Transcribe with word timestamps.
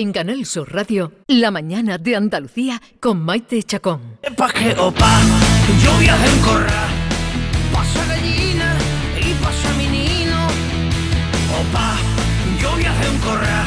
En 0.00 0.12
Canal 0.12 0.46
Sur 0.46 0.72
Radio, 0.72 1.10
La 1.26 1.50
Mañana 1.50 1.98
de 1.98 2.14
Andalucía 2.14 2.80
con 3.00 3.20
Maite 3.20 3.64
Chacón. 3.64 4.20
Pa' 4.36 4.52
que 4.52 4.70
opa, 4.78 5.20
yo 5.82 5.98
viaje 5.98 6.28
en 6.30 6.40
corra, 6.40 6.86
pasa 7.72 8.06
gallina 8.06 8.76
y 9.20 9.34
pasa 9.42 9.74
menino. 9.74 10.36
Opa, 11.60 11.96
yo 12.62 12.76
viaje 12.76 13.06
en 13.08 13.18
corra, 13.18 13.64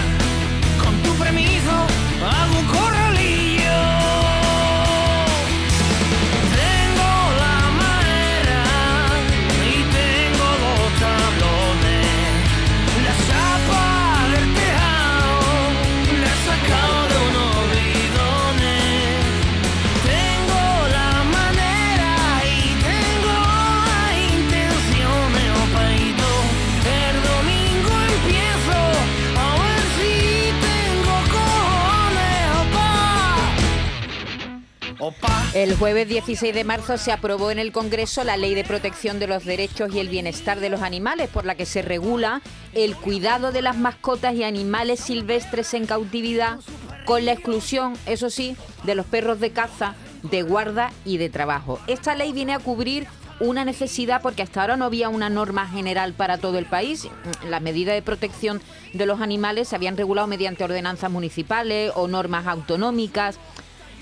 El 35.61 35.75
jueves 35.75 36.07
16 36.07 36.55
de 36.55 36.63
marzo 36.63 36.97
se 36.97 37.11
aprobó 37.11 37.51
en 37.51 37.59
el 37.59 37.71
Congreso 37.71 38.23
la 38.23 38.35
Ley 38.35 38.55
de 38.55 38.63
Protección 38.63 39.19
de 39.19 39.27
los 39.27 39.45
Derechos 39.45 39.93
y 39.93 39.99
el 39.99 40.09
Bienestar 40.09 40.59
de 40.59 40.71
los 40.71 40.81
Animales, 40.81 41.29
por 41.29 41.45
la 41.45 41.53
que 41.53 41.67
se 41.67 41.83
regula 41.83 42.41
el 42.73 42.95
cuidado 42.95 43.51
de 43.51 43.61
las 43.61 43.77
mascotas 43.77 44.33
y 44.33 44.43
animales 44.43 45.01
silvestres 45.01 45.75
en 45.75 45.85
cautividad, 45.85 46.57
con 47.05 47.25
la 47.25 47.33
exclusión, 47.33 47.93
eso 48.07 48.31
sí, 48.31 48.57
de 48.85 48.95
los 48.95 49.05
perros 49.05 49.39
de 49.39 49.51
caza, 49.51 49.93
de 50.23 50.41
guarda 50.41 50.91
y 51.05 51.17
de 51.17 51.29
trabajo. 51.29 51.77
Esta 51.85 52.15
ley 52.15 52.33
viene 52.33 52.55
a 52.55 52.59
cubrir 52.59 53.05
una 53.39 53.63
necesidad 53.63 54.23
porque 54.23 54.41
hasta 54.41 54.61
ahora 54.61 54.77
no 54.77 54.85
había 54.85 55.09
una 55.09 55.29
norma 55.29 55.67
general 55.67 56.13
para 56.13 56.39
todo 56.39 56.57
el 56.57 56.65
país. 56.65 57.07
Las 57.47 57.61
medidas 57.61 57.93
de 57.93 58.01
protección 58.01 58.63
de 58.93 59.05
los 59.05 59.21
animales 59.21 59.67
se 59.67 59.75
habían 59.75 59.95
regulado 59.95 60.27
mediante 60.27 60.63
ordenanzas 60.63 61.11
municipales 61.11 61.91
o 61.93 62.07
normas 62.07 62.47
autonómicas. 62.47 63.37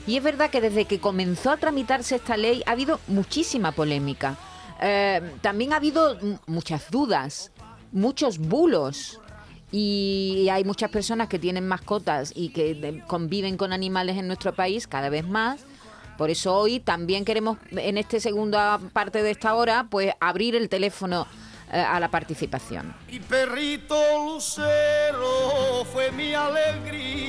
Y 0.09 0.17
es 0.17 0.23
verdad 0.23 0.49
que 0.49 0.59
desde 0.59 0.85
que 0.85 0.99
comenzó 0.99 1.51
a 1.51 1.57
tramitarse 1.57 2.15
esta 2.15 2.35
ley 2.35 2.63
ha 2.65 2.71
habido 2.71 2.99
muchísima 3.07 3.71
polémica. 3.71 4.37
Eh, 4.81 5.21
también 5.41 5.71
ha 5.71 5.75
habido 5.75 6.17
muchas 6.47 6.89
dudas, 6.89 7.51
muchos 7.91 8.39
bulos. 8.39 9.19
Y 9.71 10.47
hay 10.51 10.63
muchas 10.63 10.89
personas 10.89 11.27
que 11.29 11.37
tienen 11.37 11.67
mascotas 11.67 12.31
y 12.35 12.49
que 12.49 12.73
de- 12.73 13.03
conviven 13.05 13.55
con 13.55 13.71
animales 13.71 14.17
en 14.17 14.25
nuestro 14.25 14.51
país 14.55 14.87
cada 14.87 15.09
vez 15.09 15.27
más. 15.27 15.61
Por 16.17 16.31
eso 16.31 16.55
hoy 16.55 16.79
también 16.79 17.23
queremos, 17.23 17.59
en 17.69 17.99
esta 17.99 18.19
segunda 18.19 18.79
parte 18.91 19.21
de 19.21 19.29
esta 19.29 19.53
hora, 19.53 19.85
pues 19.91 20.11
abrir 20.19 20.55
el 20.55 20.69
teléfono 20.69 21.27
eh, 21.71 21.79
a 21.79 21.99
la 21.99 22.09
participación. 22.09 22.95
Mi 23.11 23.19
perrito 23.19 23.95
lucero 24.25 25.85
fue 25.93 26.11
mi 26.11 26.33
alegría. 26.33 27.28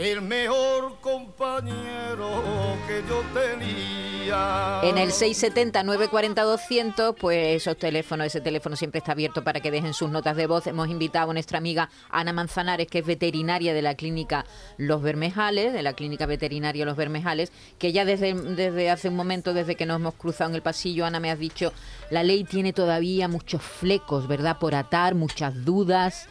El 0.00 0.22
mejor 0.22 0.98
compañero 1.02 2.42
que 2.88 3.02
yo 3.06 3.22
tenía. 3.38 4.80
En 4.82 4.96
el 4.96 5.10
670-940-200, 5.10 7.14
pues 7.16 7.62
esos 7.62 7.76
teléfonos, 7.76 8.28
ese 8.28 8.40
teléfono 8.40 8.76
siempre 8.76 9.00
está 9.00 9.12
abierto 9.12 9.44
para 9.44 9.60
que 9.60 9.70
dejen 9.70 9.92
sus 9.92 10.08
notas 10.08 10.36
de 10.36 10.46
voz. 10.46 10.66
Hemos 10.66 10.88
invitado 10.88 11.32
a 11.32 11.34
nuestra 11.34 11.58
amiga 11.58 11.90
Ana 12.08 12.32
Manzanares, 12.32 12.86
que 12.86 13.00
es 13.00 13.06
veterinaria 13.06 13.74
de 13.74 13.82
la 13.82 13.94
clínica 13.94 14.46
Los 14.78 15.02
Bermejales, 15.02 15.74
de 15.74 15.82
la 15.82 15.92
clínica 15.92 16.24
veterinaria 16.24 16.86
Los 16.86 16.96
Bermejales, 16.96 17.52
que 17.78 17.92
ya 17.92 18.06
desde, 18.06 18.32
desde 18.32 18.88
hace 18.88 19.10
un 19.10 19.16
momento, 19.16 19.52
desde 19.52 19.74
que 19.74 19.84
nos 19.84 19.96
hemos 19.96 20.14
cruzado 20.14 20.48
en 20.48 20.56
el 20.56 20.62
pasillo, 20.62 21.04
Ana 21.04 21.20
me 21.20 21.30
has 21.30 21.38
dicho, 21.38 21.74
la 22.08 22.22
ley 22.22 22.44
tiene 22.44 22.72
todavía 22.72 23.28
muchos 23.28 23.60
flecos, 23.60 24.28
¿verdad?, 24.28 24.56
por 24.58 24.74
atar, 24.74 25.14
muchas 25.14 25.62
dudas. 25.66 26.26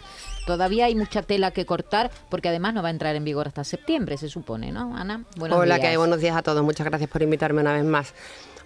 Todavía 0.46 0.86
hay 0.86 0.96
mucha 0.96 1.22
tela 1.22 1.52
que 1.52 1.66
cortar, 1.66 2.10
porque 2.30 2.50
además 2.50 2.74
no 2.74 2.82
va 2.82 2.88
a 2.90 2.92
entrar 2.92 3.16
en 3.16 3.24
vigor 3.24 3.48
hasta 3.48 3.64
septiembre, 3.64 4.18
se 4.18 4.30
supone, 4.30 4.72
¿no, 4.72 4.96
Ana? 4.98 5.24
Buenos 5.38 5.58
Hola, 5.58 5.76
días. 5.76 5.80
que 5.82 5.88
hay? 5.88 5.96
buenos 5.98 6.20
días 6.20 6.36
a 6.36 6.42
todos. 6.42 6.64
Muchas 6.64 6.86
gracias 6.86 7.10
por 7.10 7.22
invitarme 7.22 7.62
una 7.62 7.74
vez 7.74 7.84
más. 7.84 8.14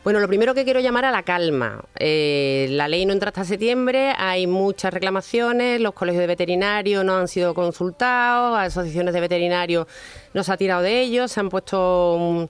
Bueno, 0.04 0.20
lo 0.20 0.28
primero 0.28 0.54
que 0.54 0.66
quiero 0.66 0.82
llamar 0.82 1.06
a 1.06 1.12
la 1.12 1.24
calma. 1.24 1.82
Eh, 1.98 2.68
la 2.72 2.90
ley 2.90 3.06
no 3.06 3.14
entra 3.14 3.30
hasta 3.30 3.46
septiembre, 3.46 4.14
hay 4.18 4.48
muchas 4.48 4.94
reclamaciones, 4.94 5.80
los 5.80 5.94
colegios 5.94 6.20
de 6.20 6.28
veterinarios 6.28 7.06
no 7.06 7.16
han 7.16 7.30
sido 7.30 7.54
consultados, 7.54 8.58
asociaciones 8.58 9.14
de 9.14 9.22
veterinarios 9.22 9.88
no 10.34 10.44
se 10.44 10.52
ha 10.52 10.58
tirado 10.58 10.82
de 10.82 11.00
ellos, 11.00 11.32
se 11.32 11.40
han 11.40 11.48
puesto 11.48 12.18
mm, 12.20 12.44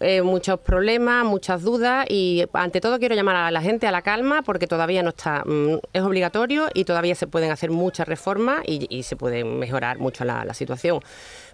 eh, 0.00 0.22
muchos 0.22 0.60
problemas, 0.60 1.24
muchas 1.24 1.62
dudas 1.62 2.06
y 2.08 2.44
ante 2.52 2.80
todo 2.80 2.98
quiero 2.98 3.14
llamar 3.14 3.36
a 3.36 3.50
la 3.50 3.62
gente 3.62 3.86
a 3.86 3.90
la 3.90 4.02
calma 4.02 4.42
porque 4.42 4.66
todavía 4.66 5.02
no 5.02 5.10
está, 5.10 5.42
mm, 5.44 5.78
es 5.92 6.02
obligatorio 6.02 6.68
y 6.74 6.84
todavía 6.84 7.14
se 7.14 7.26
pueden 7.26 7.50
hacer 7.50 7.70
muchas 7.70 8.06
reformas 8.06 8.62
y, 8.66 8.86
y 8.88 9.02
se 9.04 9.16
puede 9.16 9.44
mejorar 9.44 9.98
mucho 9.98 10.24
la, 10.24 10.44
la 10.44 10.54
situación. 10.54 11.00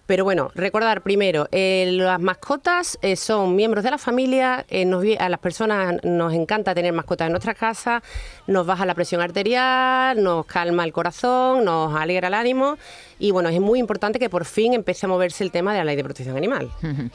Pero 0.06 0.24
bueno, 0.24 0.50
recordar 0.54 1.02
primero, 1.02 1.48
eh, 1.52 1.88
las 1.92 2.20
mascotas 2.20 2.98
eh, 3.02 3.16
son 3.16 3.54
miembros 3.54 3.84
de 3.84 3.90
la 3.90 3.98
familia, 3.98 4.66
eh, 4.68 4.84
nos 4.84 5.04
a 5.18 5.28
las 5.28 5.40
personas 5.40 6.02
nos 6.02 6.32
encanta 6.34 6.74
tener 6.74 6.92
mascotas 6.92 7.26
en 7.26 7.32
nuestra 7.32 7.54
casa, 7.54 8.02
nos 8.46 8.66
baja 8.66 8.84
la 8.84 8.94
presión 8.94 9.20
arterial, 9.20 10.22
nos 10.22 10.44
calma 10.46 10.84
el 10.84 10.92
corazón, 10.92 11.64
nos 11.64 11.94
alegra 11.94 12.28
el 12.28 12.34
ánimo 12.34 12.78
y 13.18 13.30
bueno, 13.30 13.48
es 13.48 13.60
muy 13.60 13.78
importante 13.78 14.18
que 14.18 14.28
por 14.28 14.44
fin 14.44 14.74
empiece 14.74 15.06
a 15.06 15.08
moverse 15.08 15.44
el 15.44 15.52
tema 15.52 15.72
de 15.72 15.78
la 15.78 15.84
ley 15.84 15.96
de 15.96 16.04
protección 16.04 16.36
animal. 16.36 16.70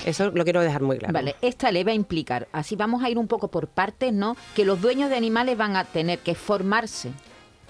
Eso 0.06 0.32
lo 0.32 0.44
quiero 0.46 0.62
dejar 0.62 0.82
muy 0.82 0.98
claro. 0.98 1.14
Vale, 1.14 1.36
esta 1.42 1.72
ley 1.72 1.84
va 1.84 1.92
a 1.92 1.96
implicar, 1.96 2.48
así 2.54 2.76
vamos 2.76 3.04
a 3.04 3.10
ir 3.10 3.18
un 3.18 3.28
poco 3.28 3.50
por 3.50 3.68
partes, 3.68 4.14
¿no? 4.14 4.38
Que 4.56 4.64
los 4.64 4.82
dueños 4.82 5.10
de 5.10 5.18
animales 5.18 5.58
van 5.58 5.76
a 5.76 5.84
tener 5.84 6.20
que 6.20 6.36
formarse. 6.36 7.12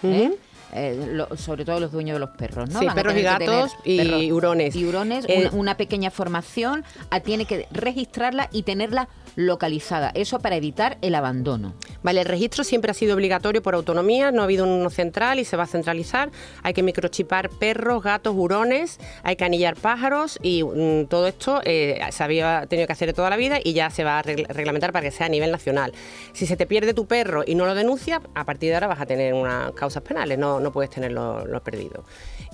¿eh? 0.03 0.31
Eh, 0.73 1.11
lo- 1.13 1.35
sobre 1.37 1.63
todo 1.63 1.79
los 1.79 1.91
dueños 1.91 2.15
de 2.15 2.19
los 2.19 2.31
perros, 2.31 2.69
¿no? 2.69 2.79
Sí, 2.79 2.85
Van 2.87 2.95
perros 2.95 3.15
y 3.15 3.21
gatos 3.21 3.71
y 3.85 4.31
hurones. 4.31 4.75
Y 4.75 4.85
hurones, 4.85 5.25
Eh, 5.29 5.39
una, 5.47 5.51
una 5.51 5.77
pequeña 5.77 6.11
formación, 6.11 6.83
a, 7.09 7.21
tiene 7.21 7.45
que 7.45 7.67
registrarla 7.71 8.49
y 8.51 8.63
tenerla 8.63 9.07
localizada. 9.37 10.11
Eso 10.15 10.39
para 10.39 10.55
evitar 10.55 10.97
el 11.01 11.15
abandono. 11.15 11.75
Vale, 12.01 12.21
el 12.21 12.25
registro 12.25 12.63
siempre 12.63 12.91
ha 12.91 12.93
sido 12.95 13.15
obligatorio 13.15 13.61
por 13.61 13.75
autonomía, 13.75 14.31
no 14.31 14.41
ha 14.41 14.45
habido 14.45 14.65
uno 14.65 14.89
central 14.89 15.37
y 15.39 15.45
se 15.45 15.55
va 15.55 15.63
a 15.63 15.67
centralizar. 15.67 16.31
Hay 16.63 16.73
que 16.73 16.81
microchipar 16.83 17.49
perros, 17.51 18.01
gatos, 18.03 18.33
hurones, 18.35 18.99
hay 19.21 19.35
que 19.35 19.45
anillar 19.45 19.75
pájaros 19.75 20.39
y 20.41 20.63
mm, 20.63 21.05
todo 21.05 21.27
esto 21.27 21.61
eh, 21.65 21.99
se 22.09 22.23
había 22.23 22.65
tenido 22.67 22.87
que 22.87 22.93
hacer 22.93 23.13
toda 23.13 23.29
la 23.29 23.37
vida 23.37 23.59
y 23.63 23.73
ya 23.73 23.91
se 23.91 24.03
va 24.03 24.17
a 24.17 24.23
regl- 24.23 24.47
reglamentar 24.47 24.91
para 24.91 25.05
que 25.05 25.11
sea 25.11 25.27
a 25.27 25.29
nivel 25.29 25.51
nacional. 25.51 25.93
Si 26.33 26.47
se 26.47 26.57
te 26.57 26.65
pierde 26.65 26.95
tu 26.95 27.05
perro 27.05 27.43
y 27.45 27.53
no 27.53 27.67
lo 27.67 27.75
denuncias, 27.75 28.19
a 28.33 28.43
partir 28.43 28.69
de 28.69 28.75
ahora 28.75 28.87
vas 28.87 29.01
a 29.01 29.05
tener 29.05 29.35
unas 29.35 29.71
causas 29.73 30.01
penales, 30.01 30.39
no, 30.39 30.59
no 30.59 30.71
puedes 30.71 30.89
tenerlo 30.89 31.45
lo 31.45 31.61
perdido. 31.63 32.03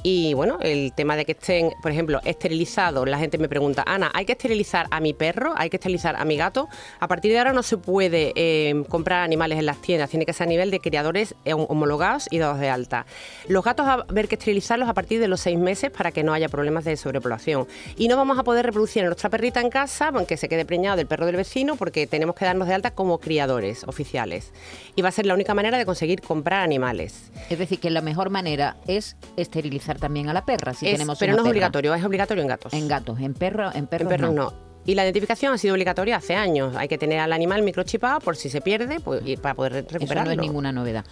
Y 0.05 0.33
bueno, 0.33 0.57
el 0.61 0.91
tema 0.93 1.15
de 1.15 1.23
que 1.23 1.31
estén, 1.31 1.71
por 1.81 1.91
ejemplo, 1.93 2.19
esterilizados, 2.25 3.07
la 3.07 3.17
gente 3.17 3.37
me 3.37 3.47
pregunta, 3.47 3.85
Ana, 3.87 4.11
¿hay 4.13 4.25
que 4.25 4.33
esterilizar 4.33 4.85
a 4.91 4.99
mi 4.99 5.13
perro? 5.13 5.53
¿Hay 5.55 5.69
que 5.69 5.77
esterilizar 5.77 6.17
a 6.17 6.25
mi 6.25 6.35
gato? 6.35 6.67
A 6.99 7.07
partir 7.07 7.31
de 7.31 7.37
ahora 7.39 7.53
no 7.53 7.63
se 7.63 7.77
puede 7.77 8.33
eh, 8.35 8.83
comprar 8.89 9.23
animales 9.23 9.59
en 9.59 9.65
las 9.65 9.81
tiendas, 9.81 10.09
tiene 10.09 10.25
que 10.25 10.33
ser 10.33 10.47
a 10.47 10.49
nivel 10.49 10.71
de 10.71 10.79
criadores 10.79 11.35
eh, 11.45 11.53
homologados 11.53 12.27
y 12.31 12.37
dados 12.39 12.59
de 12.59 12.69
alta. 12.69 13.05
Los 13.47 13.63
gatos 13.63 13.85
va 13.85 13.93
a 13.93 14.05
haber 14.09 14.27
que 14.27 14.35
esterilizarlos 14.35 14.89
a 14.89 14.93
partir 14.93 15.19
de 15.19 15.27
los 15.27 15.39
seis 15.41 15.57
meses 15.57 15.91
para 15.91 16.11
que 16.11 16.23
no 16.23 16.33
haya 16.33 16.49
problemas 16.49 16.85
de 16.85 16.95
sobrepoblación. 16.97 17.67
Y 17.97 18.07
no 18.07 18.17
vamos 18.17 18.37
a 18.39 18.43
poder 18.43 18.65
reproducir 18.65 19.03
a 19.03 19.07
nuestra 19.07 19.29
perrita 19.29 19.61
en 19.61 19.69
casa, 19.69 20.09
aunque 20.13 20.37
se 20.37 20.49
quede 20.49 20.65
preñado 20.65 20.97
del 20.97 21.07
perro 21.07 21.25
del 21.25 21.35
vecino, 21.35 21.75
porque 21.75 22.07
tenemos 22.07 22.35
que 22.35 22.45
darnos 22.45 22.67
de 22.67 22.73
alta 22.73 22.91
como 22.91 23.19
criadores 23.19 23.83
oficiales. 23.85 24.51
Y 24.95 25.01
va 25.01 25.09
a 25.09 25.11
ser 25.11 25.25
la 25.25 25.33
única 25.33 25.53
manera 25.53 25.77
de 25.77 25.85
conseguir 25.85 26.21
comprar 26.21 26.61
animales. 26.61 27.31
Es 27.49 27.59
decir, 27.59 27.79
que 27.79 27.89
la 27.89 28.01
mejor 28.01 28.29
manera 28.29 28.77
es 28.87 29.15
esterilizar 29.37 29.99
también 29.99 30.29
a 30.29 30.33
la 30.33 30.45
perra, 30.45 30.73
si 30.73 30.85
Es- 30.87 30.93
tenemos 30.93 31.19
pero 31.19 31.33
una 31.33 31.41
no 31.41 31.47
es 31.47 31.51
obligatorio, 31.51 31.93
es 31.93 32.03
obligatorio 32.03 32.41
en 32.41 32.47
gatos. 32.47 32.73
En 32.73 32.87
gatos, 32.87 33.19
en 33.19 33.33
perros, 33.33 33.75
en 33.75 33.87
perros, 33.87 34.11
En 34.11 34.17
perros 34.19 34.33
no. 34.33 34.51
no. 34.51 34.72
Y 34.85 34.95
la 34.95 35.03
identificación 35.03 35.53
ha 35.53 35.57
sido 35.57 35.73
obligatoria 35.73 36.17
hace 36.17 36.35
años. 36.35 36.75
Hay 36.75 36.87
que 36.87 36.97
tener 36.97 37.19
al 37.19 37.31
animal 37.31 37.61
microchipado 37.63 38.19
por 38.19 38.35
si 38.35 38.49
se 38.49 38.59
pierde 38.59 38.99
pues, 38.99 39.21
y 39.25 39.37
para 39.37 39.55
poder 39.55 39.73
Eso 39.77 39.83
no 39.85 39.89
recuperarlo. 39.99 40.31
es 40.33 40.37
ninguna 40.37 40.71
novedad. 40.71 41.05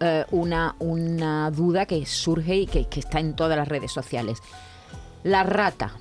Eh, 0.00 0.24
una, 0.30 0.76
una 0.78 1.50
duda 1.50 1.84
que 1.84 2.06
surge 2.06 2.56
y 2.56 2.66
que, 2.66 2.86
que 2.86 3.00
está 3.00 3.20
en 3.20 3.34
todas 3.34 3.58
las 3.58 3.68
redes 3.68 3.92
sociales. 3.92 4.38
La 5.24 5.42
rata. 5.42 5.92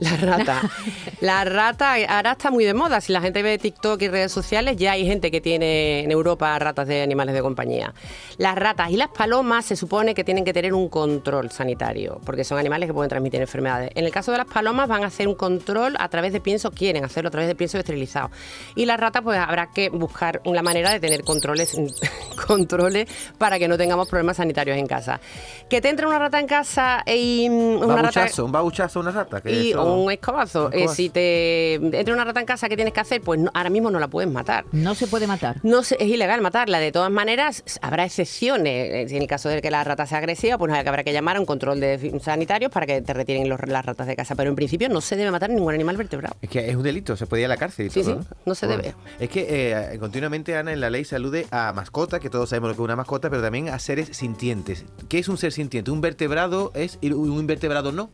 La 0.00 0.16
rata. 0.16 0.60
La 1.20 1.44
rata 1.44 1.94
ahora 2.08 2.32
está 2.32 2.50
muy 2.50 2.64
de 2.64 2.72
moda. 2.74 3.00
Si 3.02 3.12
la 3.12 3.20
gente 3.20 3.42
ve 3.42 3.58
TikTok 3.58 4.00
y 4.02 4.08
redes 4.08 4.32
sociales, 4.32 4.76
ya 4.78 4.92
hay 4.92 5.04
gente 5.06 5.30
que 5.30 5.40
tiene 5.40 6.00
en 6.00 6.10
Europa 6.10 6.58
ratas 6.58 6.88
de 6.88 7.02
animales 7.02 7.34
de 7.34 7.42
compañía. 7.42 7.92
Las 8.38 8.56
ratas 8.56 8.90
y 8.90 8.96
las 8.96 9.08
palomas 9.08 9.66
se 9.66 9.76
supone 9.76 10.14
que 10.14 10.24
tienen 10.24 10.44
que 10.44 10.52
tener 10.54 10.72
un 10.72 10.88
control 10.88 11.50
sanitario, 11.50 12.20
porque 12.24 12.42
son 12.44 12.58
animales 12.58 12.86
que 12.88 12.94
pueden 12.94 13.10
transmitir 13.10 13.40
enfermedades. 13.40 13.90
En 13.94 14.04
el 14.06 14.10
caso 14.10 14.32
de 14.32 14.38
las 14.38 14.46
palomas 14.46 14.88
van 14.88 15.04
a 15.04 15.08
hacer 15.08 15.28
un 15.28 15.34
control 15.34 15.94
a 15.98 16.08
través 16.08 16.32
de 16.32 16.40
pienso, 16.40 16.70
quieren 16.70 17.04
hacerlo 17.04 17.28
a 17.28 17.30
través 17.30 17.48
de 17.48 17.54
pienso 17.54 17.78
esterilizado. 17.78 18.30
Y 18.74 18.86
las 18.86 18.98
ratas, 18.98 19.22
pues 19.22 19.38
habrá 19.38 19.70
que 19.70 19.90
buscar 19.90 20.40
una 20.46 20.62
manera 20.62 20.90
de 20.90 21.00
tener 21.00 21.22
controles, 21.22 21.76
controles 22.46 23.08
para 23.38 23.58
que 23.58 23.68
no 23.68 23.76
tengamos 23.76 24.08
problemas 24.08 24.38
sanitarios 24.38 24.76
en 24.78 24.86
casa. 24.86 25.20
Que 25.68 25.80
te 25.80 25.88
entre 25.90 26.06
una 26.06 26.18
rata 26.18 26.38
en 26.40 26.46
casa 26.46 27.02
y 27.06 27.48
mm, 27.50 27.76
una 27.82 27.96
rata 27.96 28.20
Babuchazo, 28.20 28.44
un 28.46 28.52
babuchazo, 28.52 29.00
una 29.00 29.10
rata. 29.10 29.40
que 29.40 29.52
y 29.52 29.70
eso- 29.70 29.82
o 29.82 29.89
un 29.96 30.10
escobazo. 30.12 30.66
Un 30.66 30.72
Eh, 30.72 30.76
escobazo. 30.78 30.94
si 30.94 31.10
te 31.10 31.74
entra 31.74 32.14
una 32.14 32.24
rata 32.24 32.40
en 32.40 32.46
casa, 32.46 32.68
¿qué 32.68 32.76
tienes 32.76 32.94
que 32.94 33.00
hacer? 33.00 33.20
Pues 33.20 33.40
no- 33.40 33.50
ahora 33.54 33.70
mismo 33.70 33.90
no 33.90 33.98
la 33.98 34.08
puedes 34.08 34.30
matar. 34.30 34.64
No 34.72 34.94
se 34.94 35.06
puede 35.06 35.26
matar. 35.26 35.56
No 35.62 35.82
se- 35.82 35.96
es 36.02 36.08
ilegal 36.08 36.40
matarla. 36.40 36.78
De 36.80 36.92
todas 36.92 37.10
maneras, 37.10 37.62
habrá 37.82 38.04
excepciones. 38.04 39.10
Eh, 39.10 39.16
En 39.16 39.22
el 39.22 39.28
caso 39.28 39.48
de 39.48 39.60
que 39.60 39.70
la 39.70 39.82
rata 39.84 40.06
sea 40.06 40.18
agresiva, 40.18 40.56
pues 40.58 40.72
habrá 40.72 41.02
que 41.04 41.12
llamar 41.12 41.36
a 41.36 41.40
un 41.40 41.46
control 41.46 41.80
de 41.80 42.20
sanitarios 42.22 42.70
para 42.70 42.86
que 42.86 43.02
te 43.02 43.12
retiren 43.12 43.48
los- 43.48 43.60
las 43.66 43.84
ratas 43.84 44.06
de 44.06 44.16
casa. 44.16 44.34
Pero 44.34 44.50
en 44.50 44.56
principio 44.56 44.88
no 44.88 45.00
se 45.00 45.16
debe 45.16 45.30
matar 45.30 45.50
ningún 45.50 45.74
animal 45.74 45.96
vertebrado. 45.96 46.36
Es 46.40 46.48
que 46.48 46.68
es 46.70 46.76
un 46.76 46.82
delito, 46.82 47.16
se 47.16 47.26
puede 47.26 47.42
ir 47.42 47.46
a 47.46 47.48
la 47.48 47.56
cárcel 47.56 47.86
y 47.86 47.90
Sí, 47.90 48.02
todo, 48.02 48.22
sí, 48.22 48.28
no 48.46 48.54
se 48.54 48.66
debe. 48.66 48.94
Es 49.18 49.28
que 49.30 49.46
eh, 49.48 49.98
continuamente, 49.98 50.56
Ana, 50.56 50.72
en 50.72 50.80
la 50.80 50.90
ley 50.90 51.04
se 51.04 51.16
alude 51.16 51.46
a 51.50 51.72
mascotas, 51.72 52.20
que 52.20 52.30
todos 52.30 52.48
sabemos 52.50 52.68
lo 52.70 52.74
que 52.76 52.82
es 52.82 52.84
una 52.84 52.96
mascota, 52.96 53.30
pero 53.30 53.42
también 53.42 53.68
a 53.68 53.78
seres 53.78 54.08
sintientes. 54.16 54.84
¿Qué 55.08 55.18
es 55.18 55.28
un 55.28 55.36
ser 55.38 55.52
sintiente? 55.52 55.90
¿Un 55.90 56.00
vertebrado 56.00 56.70
es 56.74 56.98
y 57.00 57.12
un 57.12 57.38
invertebrado 57.40 57.92
no? 57.92 58.10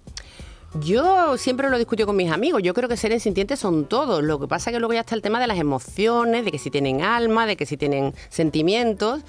Yo 0.81 1.37
siempre 1.39 1.71
lo 1.71 1.79
discuto 1.79 2.07
con 2.07 2.17
mis 2.17 2.31
amigos. 2.31 2.63
Yo 2.63 2.75
creo 2.75 2.89
que 2.89 2.97
seres 2.97 3.23
sintientes 3.23 3.59
son 3.59 3.87
todos. 3.87 4.23
Lo 4.23 4.39
que 4.39 4.49
pasa 4.49 4.71
es 4.71 4.75
que 4.75 4.81
luego 4.81 4.93
ya 4.93 5.01
está 5.01 5.15
el 5.15 5.23
tema 5.23 5.41
de 5.41 5.47
las 5.47 5.59
emociones, 5.59 6.45
de 6.45 6.51
que 6.51 6.59
si 6.59 6.71
tienen 6.71 7.03
alma, 7.03 7.47
de 7.47 7.57
que 7.57 7.67
si 7.67 7.77
tienen 7.77 8.15
sentimientos. 8.29 9.23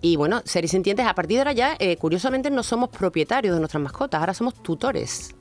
Y 0.00 0.16
bueno, 0.16 0.42
seres 0.44 0.70
sintientes, 0.70 1.06
a 1.06 1.14
partir 1.14 1.36
de 1.36 1.40
ahora 1.40 1.52
ya, 1.52 1.76
eh, 1.78 1.96
curiosamente, 1.96 2.50
no 2.50 2.62
somos 2.62 2.90
propietarios 2.90 3.54
de 3.54 3.60
nuestras 3.60 3.82
mascotas, 3.82 4.20
ahora 4.20 4.34
somos 4.34 4.54
tutores. 4.54 5.34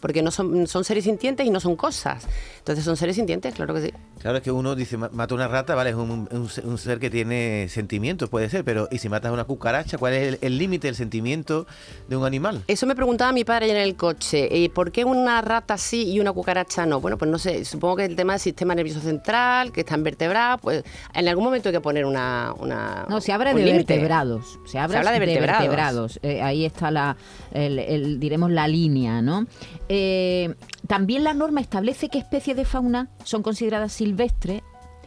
Porque 0.00 0.22
no 0.22 0.30
son, 0.30 0.66
son 0.66 0.84
seres 0.84 1.04
sintientes 1.04 1.46
y 1.46 1.50
no 1.50 1.60
son 1.60 1.74
cosas. 1.74 2.26
Entonces 2.58 2.84
son 2.84 2.96
seres 2.96 3.16
sintientes, 3.16 3.54
claro 3.54 3.74
que 3.74 3.82
sí. 3.82 3.92
Claro, 4.20 4.38
es 4.38 4.42
que 4.42 4.50
uno 4.50 4.74
dice, 4.74 4.96
"Ma- 4.96 5.10
mata 5.12 5.34
una 5.34 5.46
rata, 5.48 5.74
vale, 5.74 5.90
es 5.90 5.96
un, 5.96 6.28
un 6.30 6.48
ser- 6.48 6.66
un 6.66 6.76
ser 6.78 6.98
que 6.98 7.08
tiene 7.10 7.68
sentimientos, 7.68 8.28
puede 8.28 8.48
ser, 8.50 8.64
pero 8.64 8.88
¿y 8.90 8.98
si 8.98 9.08
matas 9.08 9.32
una 9.32 9.44
cucaracha? 9.44 9.96
¿Cuál 9.98 10.14
es 10.14 10.28
el- 10.34 10.38
el 10.42 10.58
límite 10.58 10.88
del 10.88 10.96
sentimiento 10.96 11.66
de 12.08 12.16
un 12.16 12.24
animal? 12.26 12.62
Eso 12.66 12.86
me 12.86 12.94
preguntaba 12.96 13.30
mi 13.32 13.44
padre 13.44 13.70
en 13.70 13.76
el 13.76 13.94
coche. 13.96 14.64
eh, 14.64 14.70
¿Por 14.70 14.90
qué 14.92 15.04
una 15.04 15.40
rata 15.40 15.78
sí 15.78 16.10
y 16.10 16.20
una 16.20 16.32
cucaracha 16.32 16.84
no? 16.86 17.00
Bueno, 17.00 17.16
pues 17.16 17.30
no 17.30 17.38
sé. 17.38 17.64
Supongo 17.64 17.96
que 17.96 18.04
el 18.06 18.16
tema 18.16 18.32
del 18.34 18.40
sistema 18.40 18.74
nervioso 18.74 19.00
central, 19.00 19.72
que 19.72 19.80
está 19.80 19.94
en 19.94 20.02
vertebrado, 20.02 20.58
pues 20.58 20.82
en 21.14 21.28
algún 21.28 21.44
momento 21.44 21.68
hay 21.68 21.74
que 21.74 21.80
poner 21.80 22.04
una. 22.04 22.52
una 22.58 23.06
No, 23.08 23.20
se 23.20 23.32
habla 23.32 23.54
de 23.54 23.62
vertebrados. 23.62 24.58
Se 24.66 24.78
habla, 24.78 24.98
habla 24.98 25.12
de 25.12 25.18
vertebrados. 25.20 25.60
vertebrados. 25.60 26.18
Eh, 26.22 26.42
ahí 26.42 26.64
está 26.64 26.90
la, 26.90 27.16
el, 27.52 27.78
el, 27.78 28.18
diremos, 28.20 28.50
la 28.50 28.66
línea, 28.68 29.22
¿no? 29.22 29.46
Eh, 29.88 30.54
también 30.88 31.22
la 31.22 31.34
norma 31.34 31.60
establece 31.60 32.08
qué 32.08 32.18
especies 32.18 32.56
de 32.56 32.64
fauna 32.64 33.08
son 33.22 33.42
consideradas 33.42 33.92
silvestres 33.92 34.62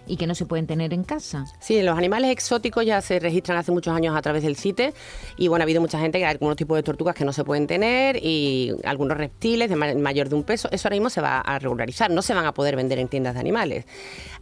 y 0.08 0.18
que 0.18 0.28
no 0.28 0.36
se 0.36 0.46
pueden 0.46 0.68
tener 0.68 0.94
en 0.94 1.04
casa. 1.04 1.46
Sí, 1.60 1.82
los 1.82 1.98
animales 1.98 2.32
exóticos 2.32 2.86
ya 2.86 3.02
se 3.02 3.20
registran 3.20 3.58
hace 3.58 3.72
muchos 3.72 3.96
años 3.96 4.16
a 4.16 4.22
través 4.22 4.44
del 4.44 4.56
CITE 4.58 4.94
y 5.38 5.48
bueno, 5.48 5.64
ha 5.64 5.66
habido 5.66 5.82
mucha 5.82 6.00
gente 6.00 6.18
que 6.18 6.26
hay 6.26 6.32
algunos 6.32 6.56
tipos 6.58 6.76
de 6.76 6.84
tortugas 6.84 7.16
que 7.16 7.26
no 7.26 7.34
se 7.34 7.44
pueden 7.44 7.68
tener 7.68 8.18
y 8.22 8.74
algunos 8.84 9.18
reptiles 9.18 9.70
de 9.70 9.76
ma- 9.76 9.94
mayor 9.94 10.30
de 10.30 10.36
un 10.36 10.44
peso, 10.44 10.70
eso 10.72 10.88
ahora 10.88 10.96
mismo 10.96 11.10
se 11.10 11.22
va 11.22 11.40
a 11.40 11.60
regularizar, 11.60 12.10
no 12.12 12.22
se 12.22 12.34
van 12.34 12.46
a 12.46 12.54
poder 12.54 12.76
vender 12.76 13.00
en 13.00 13.08
tiendas 13.08 13.34
de 13.36 13.40
animales. 13.40 13.86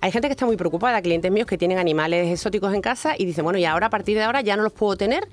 Hay 0.01 0.11
gente 0.11 0.29
que 0.29 0.31
está 0.31 0.45
muy 0.45 0.55
preocupada, 0.55 1.01
clientes 1.01 1.29
míos 1.31 1.45
que 1.45 1.57
tienen 1.57 1.77
animales 1.77 2.31
exóticos 2.31 2.73
en 2.73 2.81
casa 2.81 3.15
y 3.17 3.25
dicen, 3.25 3.43
bueno, 3.43 3.59
y 3.59 3.65
ahora 3.65 3.87
a 3.87 3.89
partir 3.89 4.17
de 4.17 4.23
ahora 4.23 4.41
ya 4.41 4.55
no 4.55 4.63
los 4.63 4.71
puedo 4.73 4.95
tener, 4.95 5.27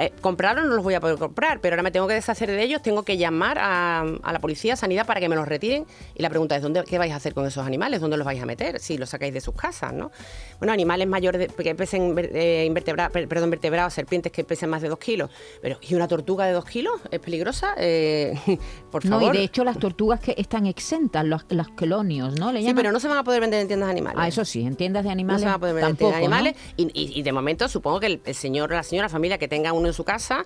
Eh, 0.00 0.12
comprarlos 0.20 0.64
no 0.66 0.74
los 0.74 0.84
voy 0.84 0.94
a 0.94 1.00
poder 1.00 1.18
comprar, 1.18 1.60
pero 1.60 1.74
ahora 1.74 1.82
me 1.82 1.90
tengo 1.90 2.06
que 2.06 2.14
deshacer 2.14 2.50
de 2.50 2.62
ellos, 2.62 2.82
tengo 2.82 3.02
que 3.02 3.16
llamar 3.16 3.58
a, 3.60 4.04
la 4.32 4.38
policía, 4.38 4.76
sanidad 4.76 5.06
para 5.06 5.20
que 5.20 5.28
me 5.28 5.36
los 5.36 5.46
retiren 5.46 5.86
y 6.14 6.22
la 6.22 6.30
pregunta 6.30 6.56
es, 6.56 6.62
¿dónde, 6.62 6.84
¿qué 6.84 6.98
vais 6.98 7.12
a 7.12 7.16
hacer 7.16 7.34
con 7.34 7.46
esos 7.46 7.66
animales? 7.66 8.00
¿Dónde 8.00 8.16
los 8.16 8.24
vais 8.24 8.40
a 8.40 8.46
meter? 8.46 8.78
Si 8.80 8.96
los 8.96 9.10
sacáis 9.10 9.34
de 9.34 9.40
sus 9.40 9.54
casas, 9.54 9.71
¿no? 9.92 10.10
Bueno, 10.58 10.72
animales 10.72 11.08
mayores 11.08 11.40
de- 11.40 11.62
que 11.64 11.74
pesen 11.74 12.14
eh, 12.18 12.64
invertebra- 12.68 13.10
perdón, 13.10 13.50
vertebrados, 13.50 13.92
serpientes 13.94 14.30
que 14.30 14.44
pesen 14.44 14.70
más 14.70 14.80
de 14.82 14.88
dos 14.88 14.98
kilos. 14.98 15.30
Pero, 15.60 15.78
¿y 15.80 15.94
una 15.94 16.06
tortuga 16.06 16.46
de 16.46 16.52
dos 16.52 16.64
kilos? 16.64 17.00
¿Es 17.10 17.18
peligrosa? 17.18 17.74
Eh, 17.78 18.34
por 18.92 19.04
No, 19.04 19.18
favor. 19.18 19.34
y 19.34 19.38
de 19.38 19.44
hecho 19.44 19.64
las 19.64 19.78
tortugas 19.78 20.20
que 20.20 20.34
están 20.38 20.66
exentas, 20.66 21.24
los, 21.24 21.44
los 21.50 21.68
quelonios, 21.70 22.38
¿no? 22.38 22.52
Le 22.52 22.60
Sí, 22.60 22.66
llaman. 22.66 22.76
pero 22.76 22.92
no 22.92 23.00
se 23.00 23.08
van 23.08 23.18
a 23.18 23.24
poder 23.24 23.40
vender 23.40 23.60
en 23.60 23.66
tiendas 23.66 23.88
de 23.88 23.92
animales. 23.92 24.18
Ah, 24.20 24.28
eso 24.28 24.44
sí, 24.44 24.62
en 24.62 24.76
tiendas 24.76 25.02
de 25.02 25.08
No 25.08 25.12
animales 25.12 25.40
se 25.40 25.46
van 25.46 25.54
a 25.54 25.58
poder 25.58 25.74
vender 25.74 25.90
en 25.90 25.96
tiendas 25.96 26.20
de 26.20 26.28
¿no? 26.28 26.34
animales. 26.36 26.56
Y, 26.76 26.84
y- 26.94 27.18
y 27.18 27.22
de 27.22 27.32
momento 27.32 27.68
supongo 27.68 27.98
que 28.00 28.06
el, 28.06 28.20
el 28.24 28.34
señor 28.34 28.70
la 28.70 28.82
señora, 28.84 29.06
la 29.06 29.12
familia 29.12 29.38
que 29.38 29.48
tenga 29.48 29.72
uno 29.72 29.88
en 29.88 29.94
su 29.94 30.04
casa, 30.04 30.44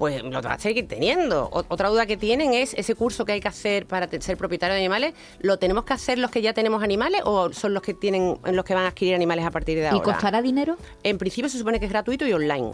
pues 0.00 0.22
lo 0.22 0.40
va 0.40 0.54
a 0.54 0.58
seguir 0.58 0.88
teniendo. 0.88 1.44
O- 1.52 1.62
otra 1.68 1.90
duda 1.90 2.06
que 2.06 2.16
tienen 2.16 2.54
es 2.54 2.72
ese 2.72 2.94
curso 2.94 3.26
que 3.26 3.32
hay 3.32 3.40
que 3.40 3.48
hacer 3.48 3.84
para 3.86 4.08
ser 4.20 4.38
propietario 4.38 4.72
de 4.74 4.80
animales. 4.80 5.12
¿Lo 5.40 5.58
tenemos 5.58 5.84
que 5.84 5.92
hacer 5.92 6.18
los 6.18 6.30
que 6.30 6.40
ya 6.40 6.54
tenemos 6.54 6.82
animales 6.82 7.20
o 7.26 7.52
son 7.52 7.74
los 7.74 7.82
que 7.82 7.92
tienen 7.92 8.38
los 8.42 8.64
que 8.64 8.72
van 8.74 8.84
a 8.86 8.88
adquirir 8.88 9.14
animales 9.14 9.44
a 9.44 9.50
partir 9.50 9.76
de 9.78 9.88
ahora? 9.88 9.98
¿Y 9.98 10.00
costará 10.00 10.40
dinero? 10.40 10.78
En 11.02 11.18
principio 11.18 11.50
se 11.50 11.58
supone 11.58 11.78
que 11.78 11.84
es 11.84 11.92
gratuito 11.92 12.26
y 12.26 12.32
online. 12.32 12.70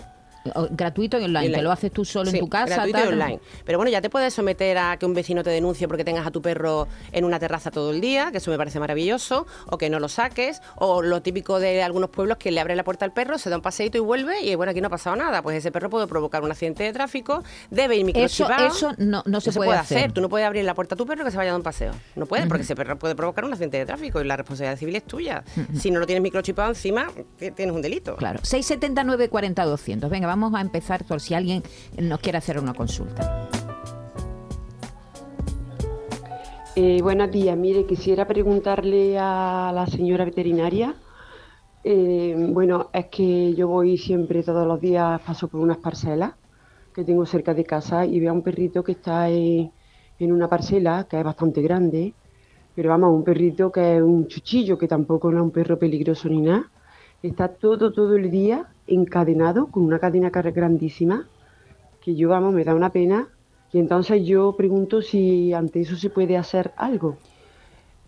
Gratuito 0.71 1.19
y 1.19 1.25
online, 1.25 1.47
Y 1.47 1.53
que 1.53 1.63
lo 1.63 1.73
haces 1.73 1.93
tú 1.93 2.05
solo 2.05 2.31
Sí, 2.31 2.37
en 2.39 2.41
tu 2.45 2.49
casa. 2.49 2.75
gratuito 2.75 2.99
tal. 2.99 3.09
y 3.09 3.13
online. 3.13 3.41
Pero 3.65 3.79
bueno, 3.79 3.91
ya 3.91 4.01
te 4.01 4.11
puedes 4.11 4.35
someter 4.35 4.79
a 4.79 4.97
que 4.99 5.07
un 5.07 5.15
vecino 5.15 5.43
te 5.43 5.51
denuncie 5.51 5.87
porque 5.89 6.05
tengas 6.05 6.27
a 6.27 6.31
tu 6.31 6.43
perro 6.43 6.89
en 7.13 7.25
una 7.25 7.39
terraza 7.39 7.71
todo 7.71 7.91
el 7.91 8.01
día, 8.01 8.31
que 8.31 8.39
eso 8.39 8.51
me 8.51 8.57
parece 8.57 8.81
maravilloso, 8.81 9.47
o 9.67 9.79
que 9.79 9.91
no 9.91 10.01
lo 10.01 10.09
saques, 10.09 10.61
o 10.77 11.03
lo 11.03 11.23
típico 11.23 11.59
de 11.61 11.83
algunos 11.83 12.11
pueblos 12.11 12.39
que 12.39 12.51
le 12.51 12.61
abre 12.61 12.77
la 12.77 12.85
puerta 12.85 13.05
al 13.05 13.13
perro, 13.13 13.39
se 13.39 13.51
da 13.51 13.57
un 13.57 13.63
paseito 13.63 13.99
y 13.99 14.01
vuelve, 14.01 14.41
y 14.43 14.55
bueno, 14.55 14.71
aquí 14.71 14.81
no 14.81 14.89
ha 14.89 14.91
pasado 14.91 15.17
nada. 15.17 15.43
Pues 15.43 15.57
ese 15.57 15.71
perro 15.73 15.91
puede 15.91 16.07
provocar 16.07 16.43
un 16.43 16.51
accidente 16.51 16.85
de 16.85 16.93
tráfico, 16.93 17.43
debe 17.71 17.97
ir 17.97 18.03
Eso, 18.03 18.07
microchipado. 18.47 18.67
eso 18.67 18.93
no, 18.99 19.23
no 19.27 19.41
se 19.41 19.53
puede 19.53 19.73
hacer. 19.73 20.13
Tú 20.13 20.21
no 20.21 20.29
puedes 20.29 20.47
abrir 20.47 20.65
la 20.65 20.75
puerta 20.75 20.95
a 20.95 20.99
tu 20.99 21.07
perro 21.07 21.25
que 21.25 21.31
se 21.31 21.37
vaya 21.37 21.51
a 21.51 21.53
dar 21.53 21.61
un 21.61 21.65
paseo. 21.65 21.93
No 22.15 22.27
puedes, 22.27 22.47
porque 22.47 22.63
ese 22.63 22.75
perro 22.77 22.99
puede 22.99 23.15
provocar 23.15 23.45
un 23.45 23.53
accidente 23.53 23.79
de 23.79 23.87
tráfico 23.87 24.21
y 24.21 24.25
la 24.25 24.37
responsabilidad 24.37 24.79
civil 24.79 24.97
es 24.97 25.05
tuya. 25.05 25.45
Si 25.75 25.91
no 25.91 26.01
lo 26.01 26.07
tienes 26.07 26.23
microchipado 26.23 26.69
encima, 26.71 27.09
ti- 27.39 27.51
tienes 27.51 27.75
un 27.75 27.83
delito. 27.83 28.17
Claro, 28.17 28.41
679 28.43 29.29
40 29.29 29.65
200. 29.65 30.11
Venga, 30.11 30.27
vamos 30.27 30.36
a 30.37 30.61
empezar 30.61 31.05
por 31.05 31.21
si 31.21 31.35
alguien 31.35 31.63
nos 31.99 32.21
quiere 32.21 32.39
hacer 32.39 32.59
una 32.59 32.75
consulta. 32.75 33.49
Eh, 36.77 37.01
buenos 37.01 37.31
días. 37.31 37.57
Mire, 37.57 37.87
quisiera 37.87 38.27
preguntarle 38.27 39.19
a 39.19 39.73
la 39.75 39.87
señora 39.87 40.25
veterinaria. 40.27 40.95
eh, 41.85 42.35
bueno, 42.53 42.91
es 42.93 43.07
que 43.07 43.55
yo 43.55 43.69
voy 43.69 43.97
siempre, 43.97 44.43
todos 44.43 44.67
los 44.67 44.81
días, 44.81 45.21
paso 45.23 45.49
por 45.49 45.61
unas 45.61 45.79
parcelas 45.79 46.35
que 46.95 47.05
tengo 47.05 47.25
cerca 47.25 47.55
de 47.55 47.65
casa 47.65 48.05
y 48.05 48.21
veo 48.21 48.31
a 48.31 48.35
un 48.35 48.43
perrito 48.43 48.83
que 48.83 48.93
está 48.93 49.29
en 49.31 49.71
una 50.21 50.49
parcela 50.49 51.07
que 51.09 51.19
es 51.19 51.25
bastante 51.25 51.63
grande, 51.63 52.13
pero 52.75 52.91
vamos, 52.91 53.15
un 53.15 53.23
perrito 53.25 53.71
que 53.71 53.97
es 53.97 54.03
un 54.03 54.27
chuchillo, 54.27 54.77
que 54.77 54.89
tampoco 54.89 55.31
no 55.31 55.39
es 55.39 55.45
un 55.45 55.51
perro 55.51 55.79
peligroso 55.79 56.29
ni 56.29 56.41
nada. 56.43 56.71
Está 57.23 57.49
todo, 57.49 57.93
todo 57.93 58.17
el 58.17 58.31
día 58.31 58.67
encadenado 58.87 59.67
con 59.69 59.85
una 59.85 59.99
cadena 59.99 60.31
grandísima 60.31 61.27
que 62.01 62.15
yo, 62.15 62.29
vamos, 62.29 62.55
me 62.55 62.65
da 62.65 62.75
una 62.75 62.91
pena. 62.91 63.29
Y 63.73 63.79
entonces 63.79 64.25
yo 64.25 64.55
pregunto 64.57 65.03
si 65.03 65.53
ante 65.53 65.81
eso 65.81 65.97
se 65.97 66.09
puede 66.09 66.37
hacer 66.37 66.73
algo. 66.77 67.19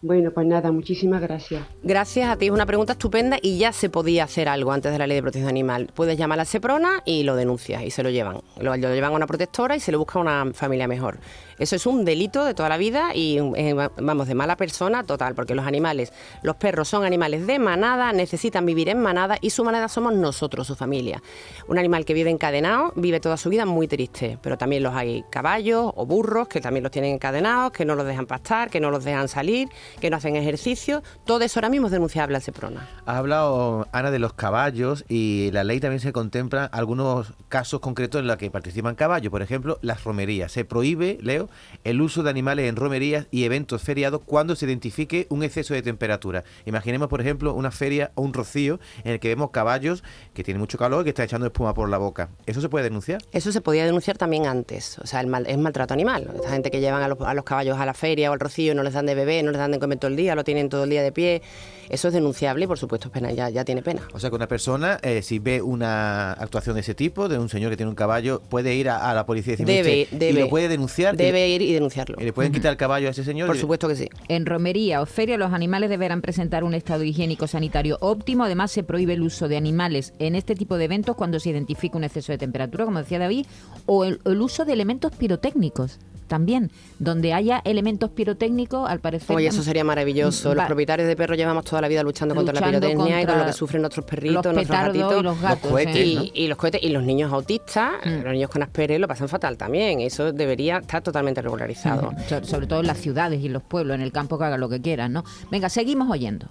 Bueno, 0.00 0.30
pues 0.30 0.46
nada, 0.46 0.70
muchísimas 0.70 1.20
gracias. 1.20 1.62
Gracias 1.82 2.28
a 2.30 2.36
ti, 2.36 2.46
es 2.46 2.52
una 2.52 2.66
pregunta 2.66 2.92
estupenda 2.92 3.36
y 3.42 3.58
ya 3.58 3.72
se 3.72 3.90
podía 3.90 4.24
hacer 4.24 4.48
algo 4.48 4.70
antes 4.70 4.92
de 4.92 4.98
la 4.98 5.08
ley 5.08 5.16
de 5.16 5.22
protección 5.22 5.48
animal. 5.48 5.90
Puedes 5.92 6.16
llamar 6.16 6.38
a 6.38 6.44
Seprona 6.44 7.02
y 7.04 7.24
lo 7.24 7.34
denuncias 7.34 7.82
y 7.82 7.90
se 7.90 8.04
lo 8.04 8.10
llevan. 8.10 8.38
Lo, 8.60 8.76
lo 8.76 8.94
llevan 8.94 9.12
a 9.12 9.16
una 9.16 9.26
protectora 9.26 9.74
y 9.74 9.80
se 9.80 9.90
le 9.90 9.96
busca 9.96 10.20
una 10.20 10.52
familia 10.54 10.86
mejor. 10.86 11.18
Eso 11.58 11.76
es 11.76 11.86
un 11.86 12.04
delito 12.04 12.44
de 12.44 12.54
toda 12.54 12.68
la 12.68 12.76
vida 12.76 13.14
y 13.14 13.38
eh, 13.56 13.74
vamos, 14.00 14.28
de 14.28 14.34
mala 14.34 14.56
persona 14.56 15.04
total, 15.04 15.34
porque 15.34 15.54
los 15.54 15.66
animales, 15.66 16.12
los 16.42 16.56
perros 16.56 16.88
son 16.88 17.04
animales 17.04 17.46
de 17.46 17.58
manada, 17.58 18.12
necesitan 18.12 18.64
vivir 18.66 18.88
en 18.88 19.00
manada 19.00 19.38
y 19.40 19.50
su 19.50 19.64
manada 19.64 19.88
somos 19.88 20.14
nosotros, 20.14 20.66
su 20.66 20.74
familia. 20.74 21.22
Un 21.66 21.78
animal 21.78 22.04
que 22.04 22.14
vive 22.14 22.30
encadenado 22.30 22.92
vive 22.96 23.20
toda 23.20 23.36
su 23.36 23.48
vida 23.50 23.66
muy 23.66 23.88
triste, 23.88 24.38
pero 24.42 24.56
también 24.56 24.82
los 24.82 24.94
hay 24.94 25.24
caballos 25.30 25.92
o 25.94 26.06
burros 26.06 26.48
que 26.48 26.60
también 26.60 26.82
los 26.82 26.92
tienen 26.92 27.14
encadenados, 27.14 27.72
que 27.72 27.84
no 27.84 27.94
los 27.94 28.06
dejan 28.06 28.26
pastar, 28.26 28.70
que 28.70 28.80
no 28.80 28.90
los 28.90 29.04
dejan 29.04 29.28
salir 29.28 29.68
que 30.00 30.10
no 30.10 30.16
hacen 30.16 30.36
ejercicio, 30.36 31.02
todo 31.24 31.44
eso 31.44 31.58
ahora 31.58 31.68
mismo 31.68 31.86
es 31.86 31.92
denunciable 31.92 32.36
al 32.36 32.42
Seprona. 32.42 32.88
Ha 33.06 33.18
hablado 33.18 33.88
Ana 33.92 34.10
de 34.10 34.18
los 34.18 34.32
caballos 34.32 35.04
y 35.08 35.50
la 35.52 35.64
ley 35.64 35.80
también 35.80 36.00
se 36.00 36.12
contempla 36.12 36.64
algunos 36.66 37.32
casos 37.48 37.80
concretos 37.80 38.20
en 38.20 38.26
los 38.26 38.36
que 38.36 38.50
participan 38.50 38.94
caballos. 38.94 39.30
Por 39.30 39.42
ejemplo, 39.42 39.78
las 39.82 40.04
romerías. 40.04 40.52
Se 40.52 40.64
prohíbe, 40.64 41.18
Leo, 41.20 41.47
el 41.84 42.00
uso 42.00 42.22
de 42.22 42.30
animales 42.30 42.68
en 42.68 42.76
romerías 42.76 43.26
y 43.30 43.44
eventos 43.44 43.82
feriados 43.82 44.20
cuando 44.24 44.56
se 44.56 44.66
identifique 44.66 45.26
un 45.30 45.42
exceso 45.42 45.74
de 45.74 45.82
temperatura. 45.82 46.44
Imaginemos, 46.66 47.08
por 47.08 47.20
ejemplo, 47.20 47.54
una 47.54 47.70
feria 47.70 48.10
o 48.14 48.22
un 48.22 48.32
rocío 48.34 48.80
en 49.04 49.12
el 49.12 49.20
que 49.20 49.28
vemos 49.28 49.50
caballos 49.50 50.02
que 50.34 50.44
tienen 50.44 50.60
mucho 50.60 50.78
calor 50.78 51.02
y 51.02 51.04
que 51.04 51.10
están 51.10 51.24
echando 51.26 51.46
espuma 51.46 51.74
por 51.74 51.88
la 51.88 51.98
boca. 51.98 52.28
¿Eso 52.46 52.60
se 52.60 52.68
puede 52.68 52.84
denunciar? 52.84 53.20
Eso 53.32 53.52
se 53.52 53.60
podía 53.60 53.84
denunciar 53.84 54.18
también 54.18 54.46
antes. 54.46 54.98
O 54.98 55.06
sea, 55.06 55.20
el 55.20 55.26
mal- 55.26 55.46
es 55.46 55.58
maltrato 55.58 55.94
animal. 55.94 56.28
Esta 56.34 56.50
gente 56.50 56.70
que 56.70 56.80
llevan 56.80 57.02
a 57.02 57.08
los, 57.08 57.20
a 57.20 57.34
los 57.34 57.44
caballos 57.44 57.78
a 57.78 57.86
la 57.86 57.94
feria 57.94 58.30
o 58.30 58.32
al 58.32 58.40
rocío 58.40 58.74
no 58.74 58.82
les 58.82 58.92
dan 58.94 59.06
de 59.06 59.14
beber, 59.14 59.44
no 59.44 59.50
les 59.50 59.58
dan 59.58 59.72
de 59.72 59.78
comer 59.78 59.98
todo 59.98 60.10
el 60.10 60.16
día, 60.16 60.34
lo 60.34 60.44
tienen 60.44 60.68
todo 60.68 60.84
el 60.84 60.90
día 60.90 61.02
de 61.02 61.12
pie. 61.12 61.42
Eso 61.88 62.08
es 62.08 62.14
denunciable 62.14 62.64
y, 62.64 62.66
por 62.66 62.78
supuesto, 62.78 63.08
es 63.08 63.12
pena, 63.12 63.32
ya, 63.32 63.48
ya 63.48 63.64
tiene 63.64 63.82
pena. 63.82 64.02
O 64.12 64.20
sea 64.20 64.28
que 64.28 64.36
una 64.36 64.46
persona, 64.46 64.98
eh, 65.02 65.22
si 65.22 65.38
ve 65.38 65.62
una 65.62 66.32
actuación 66.32 66.74
de 66.74 66.82
ese 66.82 66.94
tipo, 66.94 67.28
de 67.30 67.38
un 67.38 67.48
señor 67.48 67.70
que 67.70 67.78
tiene 67.78 67.88
un 67.88 67.96
caballo, 67.96 68.42
puede 68.50 68.74
ir 68.74 68.90
a, 68.90 69.08
a 69.10 69.14
la 69.14 69.24
policía 69.24 69.54
y 69.54 69.56
decir, 69.64 70.08
y 70.12 70.32
lo 70.32 70.48
puede 70.50 70.68
denunciar. 70.68 71.16
Debe 71.38 71.48
ir 71.48 71.62
y 71.62 71.72
denunciarlo. 71.72 72.16
y 72.20 72.24
le 72.24 72.32
pueden 72.32 72.52
quitar 72.52 72.72
el 72.72 72.76
caballo 72.76 73.08
a 73.08 73.10
ese 73.10 73.24
señor. 73.24 73.46
Por 73.46 73.56
y- 73.56 73.60
supuesto 73.60 73.88
que 73.88 73.96
sí. 73.96 74.08
En 74.28 74.46
romería 74.46 75.00
o 75.02 75.06
feria 75.06 75.36
los 75.36 75.52
animales 75.52 75.90
deberán 75.90 76.20
presentar 76.20 76.64
un 76.64 76.74
estado 76.74 77.04
higiénico 77.04 77.46
sanitario 77.46 77.98
óptimo. 78.00 78.44
Además 78.44 78.70
se 78.70 78.82
prohíbe 78.82 79.14
el 79.14 79.22
uso 79.22 79.48
de 79.48 79.56
animales 79.56 80.12
en 80.18 80.34
este 80.34 80.54
tipo 80.54 80.76
de 80.76 80.84
eventos 80.84 81.16
cuando 81.16 81.38
se 81.40 81.50
identifica 81.50 81.96
un 81.96 82.04
exceso 82.04 82.32
de 82.32 82.38
temperatura, 82.38 82.84
como 82.84 82.98
decía 82.98 83.18
David, 83.18 83.46
o 83.86 84.04
el, 84.04 84.20
el 84.24 84.40
uso 84.40 84.64
de 84.64 84.72
elementos 84.72 85.12
pirotécnicos 85.12 85.98
también, 86.26 86.70
donde 86.98 87.32
haya 87.32 87.62
elementos 87.64 88.10
pirotécnicos, 88.10 88.86
al 88.90 89.00
parecer... 89.00 89.34
Oye, 89.34 89.46
eso 89.46 89.62
sería 89.62 89.82
maravilloso. 89.82 90.54
Los 90.54 90.66
propietarios 90.66 91.08
de 91.08 91.16
perros 91.16 91.38
llevamos 91.38 91.64
toda 91.64 91.80
la 91.80 91.88
vida 91.88 92.02
luchando 92.02 92.34
contra 92.34 92.52
la 92.52 92.66
pirotecnia 92.66 93.22
y 93.22 93.24
con 93.24 93.38
lo 93.38 93.46
que 93.46 93.52
sufren 93.54 93.80
nuestros 93.80 94.04
perritos, 94.04 94.44
los 94.44 94.54
nuestros 94.54 94.78
gatitos. 94.78 95.20
y 95.20 95.22
los 95.22 95.40
gatos, 95.40 95.70
cohetes, 95.70 95.96
¿eh? 95.96 96.04
Y, 96.04 96.14
¿no? 96.16 96.24
y 96.34 96.48
los 96.48 96.58
cohetes 96.58 96.82
y 96.82 96.90
los 96.90 97.02
niños 97.02 97.32
autistas, 97.32 97.92
Mm. 98.04 98.24
los 98.24 98.32
niños 98.34 98.50
con 98.50 98.62
Asperger 98.62 99.00
lo 99.00 99.08
pasan 99.08 99.28
fatal 99.30 99.56
también. 99.56 100.00
Eso 100.00 100.30
debería 100.32 100.76
estar 100.78 101.02
totalmente 101.02 101.27
regularizado. 101.34 102.12
So- 102.28 102.44
sobre 102.44 102.66
todo 102.66 102.80
en 102.80 102.86
las 102.86 102.98
ciudades 102.98 103.40
y 103.40 103.46
en 103.46 103.52
los 103.52 103.62
pueblos, 103.62 103.94
en 103.94 104.00
el 104.02 104.12
campo 104.12 104.38
que 104.38 104.44
hagan 104.44 104.60
lo 104.60 104.68
que 104.68 104.80
quieran, 104.80 105.12
¿no? 105.12 105.24
Venga, 105.50 105.68
seguimos 105.68 106.10
oyendo. 106.10 106.48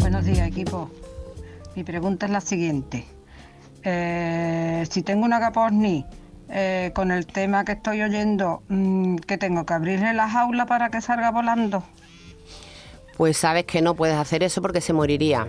Buenos 0.00 0.24
días, 0.24 0.46
equipo. 0.48 0.90
Mi 1.76 1.84
pregunta 1.84 2.26
es 2.26 2.32
la 2.32 2.40
siguiente. 2.40 3.04
Eh, 3.82 4.86
si 4.90 5.02
tengo 5.02 5.24
una 5.24 5.40
caposni 5.40 6.04
eh, 6.48 6.92
con 6.94 7.10
el 7.10 7.26
tema 7.26 7.64
que 7.64 7.72
estoy 7.72 8.00
oyendo, 8.02 8.62
mm, 8.68 9.16
¿qué 9.16 9.38
tengo? 9.38 9.66
¿Que 9.66 9.74
abrirle 9.74 10.12
la 10.14 10.28
jaula 10.28 10.66
para 10.66 10.90
que 10.90 11.00
salga 11.00 11.30
volando? 11.30 11.82
Pues 13.16 13.36
sabes 13.36 13.64
que 13.64 13.80
no 13.80 13.94
puedes 13.94 14.16
hacer 14.16 14.42
eso 14.42 14.60
porque 14.60 14.80
se 14.80 14.92
moriría. 14.92 15.46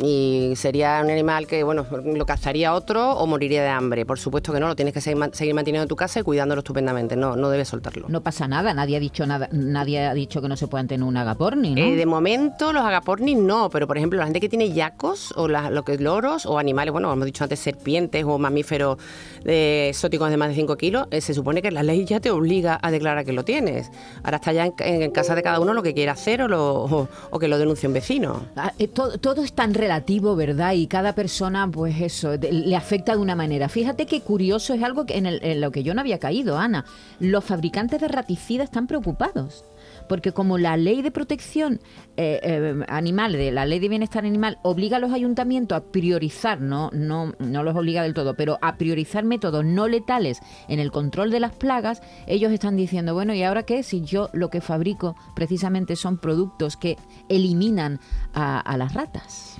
Y 0.00 0.52
sería 0.54 1.00
un 1.02 1.10
animal 1.10 1.48
que, 1.48 1.64
bueno, 1.64 1.84
lo 2.04 2.24
cazaría 2.24 2.72
otro 2.72 3.14
o 3.14 3.26
moriría 3.26 3.60
de 3.64 3.68
hambre. 3.68 4.06
Por 4.06 4.20
supuesto 4.20 4.52
que 4.52 4.60
no, 4.60 4.68
lo 4.68 4.76
tienes 4.76 4.94
que 4.94 5.00
seguir, 5.00 5.16
man- 5.18 5.34
seguir 5.34 5.52
manteniendo 5.54 5.82
en 5.82 5.88
tu 5.88 5.96
casa 5.96 6.20
y 6.20 6.22
cuidándolo 6.22 6.60
estupendamente. 6.60 7.16
No, 7.16 7.34
no 7.34 7.50
debes 7.50 7.66
soltarlo. 7.66 8.06
No 8.08 8.20
pasa 8.20 8.46
nada, 8.46 8.72
nadie 8.74 8.96
ha 8.96 9.00
dicho 9.00 9.26
nada, 9.26 9.48
nadie 9.50 9.98
ha 10.06 10.14
dicho 10.14 10.40
que 10.40 10.46
no 10.48 10.56
se 10.56 10.68
puedan 10.68 10.86
tener 10.86 11.02
un 11.04 11.16
agaporni, 11.16 11.74
¿no? 11.74 11.80
Eh, 11.80 11.96
de 11.96 12.06
momento 12.06 12.72
los 12.72 12.84
agapornis 12.84 13.36
no, 13.36 13.68
pero 13.70 13.88
por 13.88 13.96
ejemplo 13.96 14.20
la 14.20 14.26
gente 14.26 14.38
que 14.38 14.48
tiene 14.48 14.70
yacos 14.70 15.32
o 15.36 15.48
la- 15.48 15.70
lo 15.70 15.84
que 15.84 15.94
es 15.94 16.00
loros 16.00 16.46
o 16.46 16.60
animales, 16.60 16.92
bueno, 16.92 17.12
hemos 17.12 17.26
dicho 17.26 17.42
antes 17.42 17.58
serpientes 17.58 18.24
o 18.24 18.38
mamíferos 18.38 18.98
eh, 19.44 19.88
exóticos 19.90 20.30
de 20.30 20.36
más 20.36 20.50
de 20.50 20.54
5 20.54 20.76
kilos, 20.76 21.08
eh, 21.10 21.20
se 21.20 21.34
supone 21.34 21.60
que 21.62 21.72
la 21.72 21.82
ley 21.82 22.04
ya 22.04 22.20
te 22.20 22.30
obliga 22.30 22.78
a 22.80 22.92
declarar 22.92 23.24
que 23.24 23.32
lo 23.32 23.44
tienes. 23.44 23.90
Ahora 24.22 24.36
está 24.36 24.52
ya 24.52 24.66
en, 24.66 24.74
en 24.78 25.10
casa 25.10 25.34
de 25.34 25.42
cada 25.42 25.58
uno 25.58 25.74
lo 25.74 25.82
que 25.82 25.92
quiera 25.94 26.12
hacer 26.12 26.42
o, 26.42 26.46
lo- 26.48 26.84
o- 26.84 27.07
o 27.30 27.38
que 27.38 27.48
lo 27.48 27.58
denuncie 27.58 27.86
un 27.86 27.94
vecino. 27.94 28.46
Ah, 28.56 28.72
eh, 28.78 28.88
todo, 28.88 29.42
es 29.42 29.52
tan 29.52 29.74
relativo, 29.74 30.36
¿verdad? 30.36 30.72
Y 30.72 30.86
cada 30.86 31.14
persona, 31.14 31.68
pues 31.70 32.00
eso, 32.00 32.36
le 32.36 32.76
afecta 32.76 33.12
de 33.14 33.18
una 33.18 33.34
manera. 33.34 33.68
Fíjate 33.68 34.06
qué 34.06 34.20
curioso 34.20 34.74
es 34.74 34.82
algo 34.82 35.04
en, 35.08 35.26
en 35.26 35.60
lo 35.60 35.70
que 35.70 35.82
yo 35.82 35.94
no 35.94 36.00
había 36.00 36.18
caído, 36.18 36.58
Ana. 36.58 36.84
Los 37.20 37.44
fabricantes 37.44 38.00
de 38.00 38.08
raticidas 38.08 38.64
están 38.64 38.86
preocupados. 38.86 39.64
Porque 40.08 40.32
como 40.32 40.58
la 40.58 40.76
ley 40.76 41.02
de 41.02 41.10
protección 41.10 41.80
eh, 42.16 42.40
eh, 42.42 42.84
animal, 42.88 43.32
de 43.32 43.52
la 43.52 43.66
ley 43.66 43.78
de 43.78 43.88
bienestar 43.88 44.24
animal, 44.24 44.58
obliga 44.62 44.96
a 44.96 45.00
los 45.00 45.12
ayuntamientos 45.12 45.76
a 45.76 45.84
priorizar, 45.92 46.60
no, 46.60 46.90
no, 46.92 47.34
no 47.38 47.62
los 47.62 47.76
obliga 47.76 48.02
del 48.02 48.14
todo, 48.14 48.34
pero 48.34 48.58
a 48.62 48.76
priorizar 48.76 49.24
métodos 49.24 49.64
no 49.64 49.88
letales 49.88 50.40
en 50.68 50.80
el 50.80 50.90
control 50.90 51.30
de 51.30 51.40
las 51.40 51.52
plagas, 51.52 52.02
ellos 52.26 52.52
están 52.52 52.76
diciendo, 52.76 53.14
bueno, 53.14 53.34
¿y 53.34 53.42
ahora 53.42 53.64
qué? 53.64 53.82
Si 53.82 54.02
yo 54.02 54.30
lo 54.32 54.50
que 54.50 54.60
fabrico 54.60 55.16
precisamente 55.34 55.96
son 55.96 56.18
productos 56.18 56.76
que 56.76 56.96
eliminan 57.28 58.00
a, 58.32 58.60
a 58.60 58.76
las 58.76 58.94
ratas. 58.94 59.57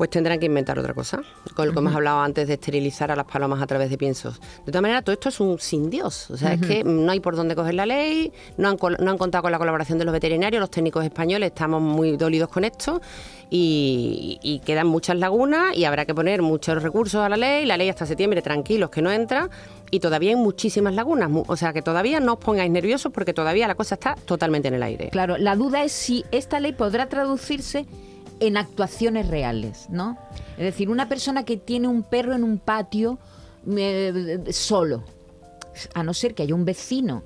Pues 0.00 0.08
tendrán 0.08 0.40
que 0.40 0.46
inventar 0.46 0.78
otra 0.78 0.94
cosa, 0.94 1.20
con 1.52 1.66
lo 1.66 1.74
que 1.74 1.78
hemos 1.78 1.94
hablado 1.94 2.20
antes 2.20 2.48
de 2.48 2.54
esterilizar 2.54 3.10
a 3.10 3.16
las 3.16 3.26
palomas 3.26 3.60
a 3.60 3.66
través 3.66 3.90
de 3.90 3.98
piensos. 3.98 4.40
De 4.64 4.72
todas 4.72 4.80
maneras, 4.80 5.04
todo 5.04 5.12
esto 5.12 5.28
es 5.28 5.38
un 5.40 5.58
sin 5.58 5.90
Dios. 5.90 6.30
O 6.30 6.38
sea, 6.38 6.54
es 6.54 6.60
que 6.62 6.82
no 6.84 7.12
hay 7.12 7.20
por 7.20 7.36
dónde 7.36 7.54
coger 7.54 7.74
la 7.74 7.84
ley, 7.84 8.32
no 8.56 8.70
han, 8.70 8.78
no 8.98 9.10
han 9.10 9.18
contado 9.18 9.42
con 9.42 9.52
la 9.52 9.58
colaboración 9.58 9.98
de 9.98 10.06
los 10.06 10.12
veterinarios, 10.12 10.58
los 10.58 10.70
técnicos 10.70 11.04
españoles 11.04 11.48
estamos 11.48 11.82
muy 11.82 12.16
dolidos 12.16 12.48
con 12.48 12.64
esto 12.64 13.02
y, 13.50 14.38
y 14.42 14.60
quedan 14.60 14.86
muchas 14.86 15.18
lagunas 15.18 15.76
y 15.76 15.84
habrá 15.84 16.06
que 16.06 16.14
poner 16.14 16.40
muchos 16.40 16.82
recursos 16.82 17.20
a 17.20 17.28
la 17.28 17.36
ley. 17.36 17.66
La 17.66 17.76
ley 17.76 17.90
hasta 17.90 18.06
septiembre, 18.06 18.40
tranquilos, 18.40 18.88
que 18.88 19.02
no 19.02 19.12
entra. 19.12 19.50
Y 19.90 20.00
todavía 20.00 20.30
hay 20.30 20.36
muchísimas 20.36 20.94
lagunas. 20.94 21.30
O 21.46 21.56
sea, 21.58 21.74
que 21.74 21.82
todavía 21.82 22.20
no 22.20 22.32
os 22.32 22.38
pongáis 22.38 22.70
nerviosos 22.70 23.12
porque 23.12 23.34
todavía 23.34 23.68
la 23.68 23.74
cosa 23.74 23.96
está 23.96 24.14
totalmente 24.14 24.68
en 24.68 24.74
el 24.76 24.82
aire. 24.82 25.10
Claro, 25.10 25.36
la 25.36 25.56
duda 25.56 25.84
es 25.84 25.92
si 25.92 26.24
esta 26.30 26.58
ley 26.58 26.72
podrá 26.72 27.10
traducirse 27.10 27.84
en 28.40 28.56
actuaciones 28.56 29.28
reales, 29.28 29.86
¿no? 29.90 30.18
Es 30.56 30.64
decir, 30.64 30.88
una 30.90 31.08
persona 31.08 31.44
que 31.44 31.56
tiene 31.56 31.88
un 31.88 32.02
perro 32.02 32.34
en 32.34 32.42
un 32.44 32.58
patio 32.58 33.18
eh, 33.76 34.44
solo, 34.50 35.04
a 35.94 36.02
no 36.02 36.14
ser 36.14 36.34
que 36.34 36.42
haya 36.42 36.54
un 36.54 36.64
vecino 36.64 37.22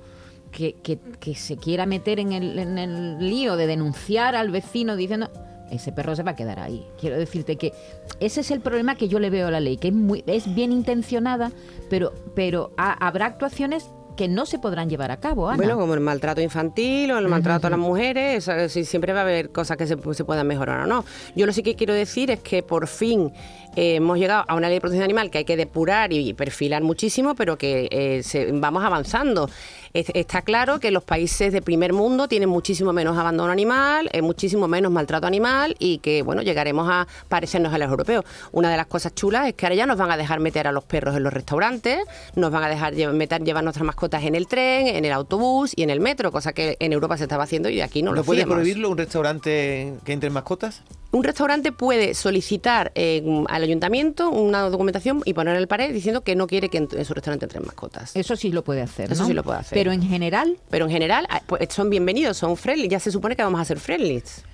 que, 0.50 0.75
que- 0.83 1.35
se 1.35 1.56
quiera 1.56 1.87
meter 1.87 2.21
en 2.21 2.33
el, 2.33 2.59
en 2.59 2.78
el 2.78 3.18
lío 3.18 3.56
de 3.56 3.66
denunciar 3.66 4.35
al 4.37 4.50
vecino 4.50 4.94
diciendo 4.97 5.30
ese 5.71 5.90
perro 5.92 6.14
se 6.14 6.23
va 6.23 6.33
a 6.33 6.37
quedar 6.37 6.61
ahí. 6.61 6.87
Quiero 7.00 7.16
decirte 7.18 7.56
que 7.56 7.73
ese 8.21 8.42
es 8.42 8.50
el 8.52 8.61
problema 8.61 8.94
que 8.97 9.09
yo 9.09 9.18
le 9.18 9.30
veo 9.30 9.49
a 9.49 9.50
la 9.50 9.59
ley, 9.61 9.76
que 9.78 9.88
es, 9.88 9.94
muy, 9.94 10.23
es 10.26 10.54
bien 10.54 10.71
intencionada, 10.71 11.50
pero, 11.90 12.12
pero 12.37 12.73
ha- 12.76 12.92
habrá 13.04 13.26
actuaciones 13.26 13.88
que 14.16 14.28
no 14.28 14.47
se 14.47 14.59
podrán 14.59 14.88
llevar 14.88 15.11
a 15.11 15.18
cabo, 15.18 15.49
Ana. 15.49 15.56
Bueno, 15.56 15.76
como 15.78 15.94
el 15.94 16.00
maltrato 16.00 16.40
infantil 16.40 17.11
o 17.12 17.18
el 17.18 17.28
maltrato 17.28 17.66
a 17.66 17.71
las 17.71 17.78
mujeres, 17.78 18.49
sí, 18.68 18.85
siempre 18.85 19.12
va 19.12 19.21
a 19.21 19.23
haber 19.23 19.50
cosas 19.50 19.76
que 19.76 19.87
se, 19.87 19.97
se 20.14 20.25
puedan 20.25 20.47
mejorar 20.47 20.80
o 20.80 20.87
no. 20.87 21.04
Yo 21.35 21.47
lo 21.47 21.52
sí 21.52 21.62
que 21.62 21.75
quiero 21.75 21.94
decir 21.94 22.30
es 22.30 22.40
que 22.40 22.62
por 22.62 22.87
fin 22.87 23.33
eh, 23.76 23.97
hemos 23.97 24.18
llegado 24.18 24.44
a 24.47 24.54
una 24.54 24.68
ley 24.68 24.76
de 24.76 24.80
protección 24.80 25.04
animal 25.04 25.30
que 25.30 25.38
hay 25.38 25.44
que 25.44 25.56
depurar 25.56 26.12
y 26.12 26.33
perfilar 26.35 26.83
muchísimo, 26.83 27.35
pero 27.35 27.59
que 27.59 27.88
eh, 27.90 28.23
se- 28.23 28.52
vamos 28.52 28.85
avanzando. 28.85 29.49
Es- 29.94 30.10
está 30.12 30.42
claro 30.42 30.80
que 30.80 30.90
los 30.90 31.04
países 31.04 31.52
de 31.52 31.62
primer 31.62 31.92
mundo 31.92 32.26
tienen 32.26 32.48
muchísimo 32.48 32.92
menos 32.92 33.16
abandono 33.16 33.52
animal, 33.52 34.10
eh, 34.12 34.22
muchísimo 34.22 34.66
menos 34.66 34.90
maltrato 34.90 35.28
animal 35.28 35.76
y 35.78 35.98
que, 35.98 36.22
bueno, 36.22 36.42
llegaremos 36.42 36.88
a 36.90 37.06
parecernos 37.28 37.72
a 37.72 37.78
los 37.78 37.88
europeos. 37.88 38.24
Una 38.50 38.70
de 38.72 38.76
las 38.76 38.86
cosas 38.86 39.14
chulas 39.14 39.46
es 39.46 39.54
que 39.54 39.66
ahora 39.66 39.76
ya 39.76 39.86
nos 39.86 39.96
van 39.96 40.10
a 40.10 40.16
dejar 40.16 40.40
meter 40.40 40.66
a 40.66 40.72
los 40.72 40.82
perros 40.82 41.16
en 41.16 41.22
los 41.22 41.32
restaurantes, 41.32 42.00
nos 42.34 42.50
van 42.50 42.64
a 42.64 42.68
dejar 42.68 42.92
lle- 42.94 43.12
meter, 43.12 43.44
llevar 43.44 43.62
nuestras 43.62 43.86
mascotas 43.86 44.24
en 44.24 44.34
el 44.34 44.48
tren, 44.48 44.88
en 44.88 45.04
el 45.04 45.12
autobús 45.12 45.72
y 45.76 45.84
en 45.84 45.90
el 45.90 46.00
metro, 46.00 46.32
cosa 46.32 46.52
que 46.52 46.76
en 46.80 46.92
Europa 46.92 47.16
se 47.16 47.22
estaba 47.22 47.44
haciendo 47.44 47.68
y 47.68 47.80
aquí 47.80 48.02
no, 48.02 48.10
¿No, 48.10 48.16
lo 48.16 48.24
puede 48.24 48.44
prohibirlo 48.46 48.90
un 48.90 48.98
restaurante 48.98 49.94
que 50.04 50.12
entren 50.12 50.32
mascotas? 50.32 50.82
Un 51.12 51.22
restaurante 51.22 51.70
puede 51.70 52.14
solicitar 52.14 52.90
eh, 52.96 53.22
al 53.48 53.62
ayuntamiento 53.62 54.30
una 54.30 54.62
documentación 54.62 55.22
y 55.24 55.32
poner 55.34 55.54
en 55.54 55.60
el 55.60 55.68
pared 55.68 55.92
diciendo 55.94 56.22
que 56.22 56.34
no 56.34 56.48
quiere 56.48 56.68
que 56.68 56.78
en, 56.78 56.88
en 56.90 57.04
su 57.04 57.14
restaurante 57.14 57.44
entren 57.44 57.64
mascotas. 57.64 58.16
Eso 58.16 58.34
sí 58.34 58.50
lo 58.50 58.64
puede 58.64 58.82
hacer. 58.82 59.12
Eso 59.12 59.22
¿no? 59.22 59.28
sí 59.28 59.32
lo 59.32 59.44
puede 59.44 59.60
hacer. 59.60 59.78
Pero 59.78 59.83
en 59.92 60.02
general, 60.02 60.58
Pero 60.70 60.86
en 60.86 60.90
general 60.90 61.26
ah, 61.30 61.42
pues, 61.46 61.68
son 61.72 61.90
bienvenidos, 61.90 62.36
son 62.36 62.56
friendly. 62.56 62.88
Ya 62.88 63.00
se 63.00 63.10
supone 63.10 63.36
que 63.36 63.42
vamos 63.42 63.60
a 63.60 63.64
ser 63.64 63.78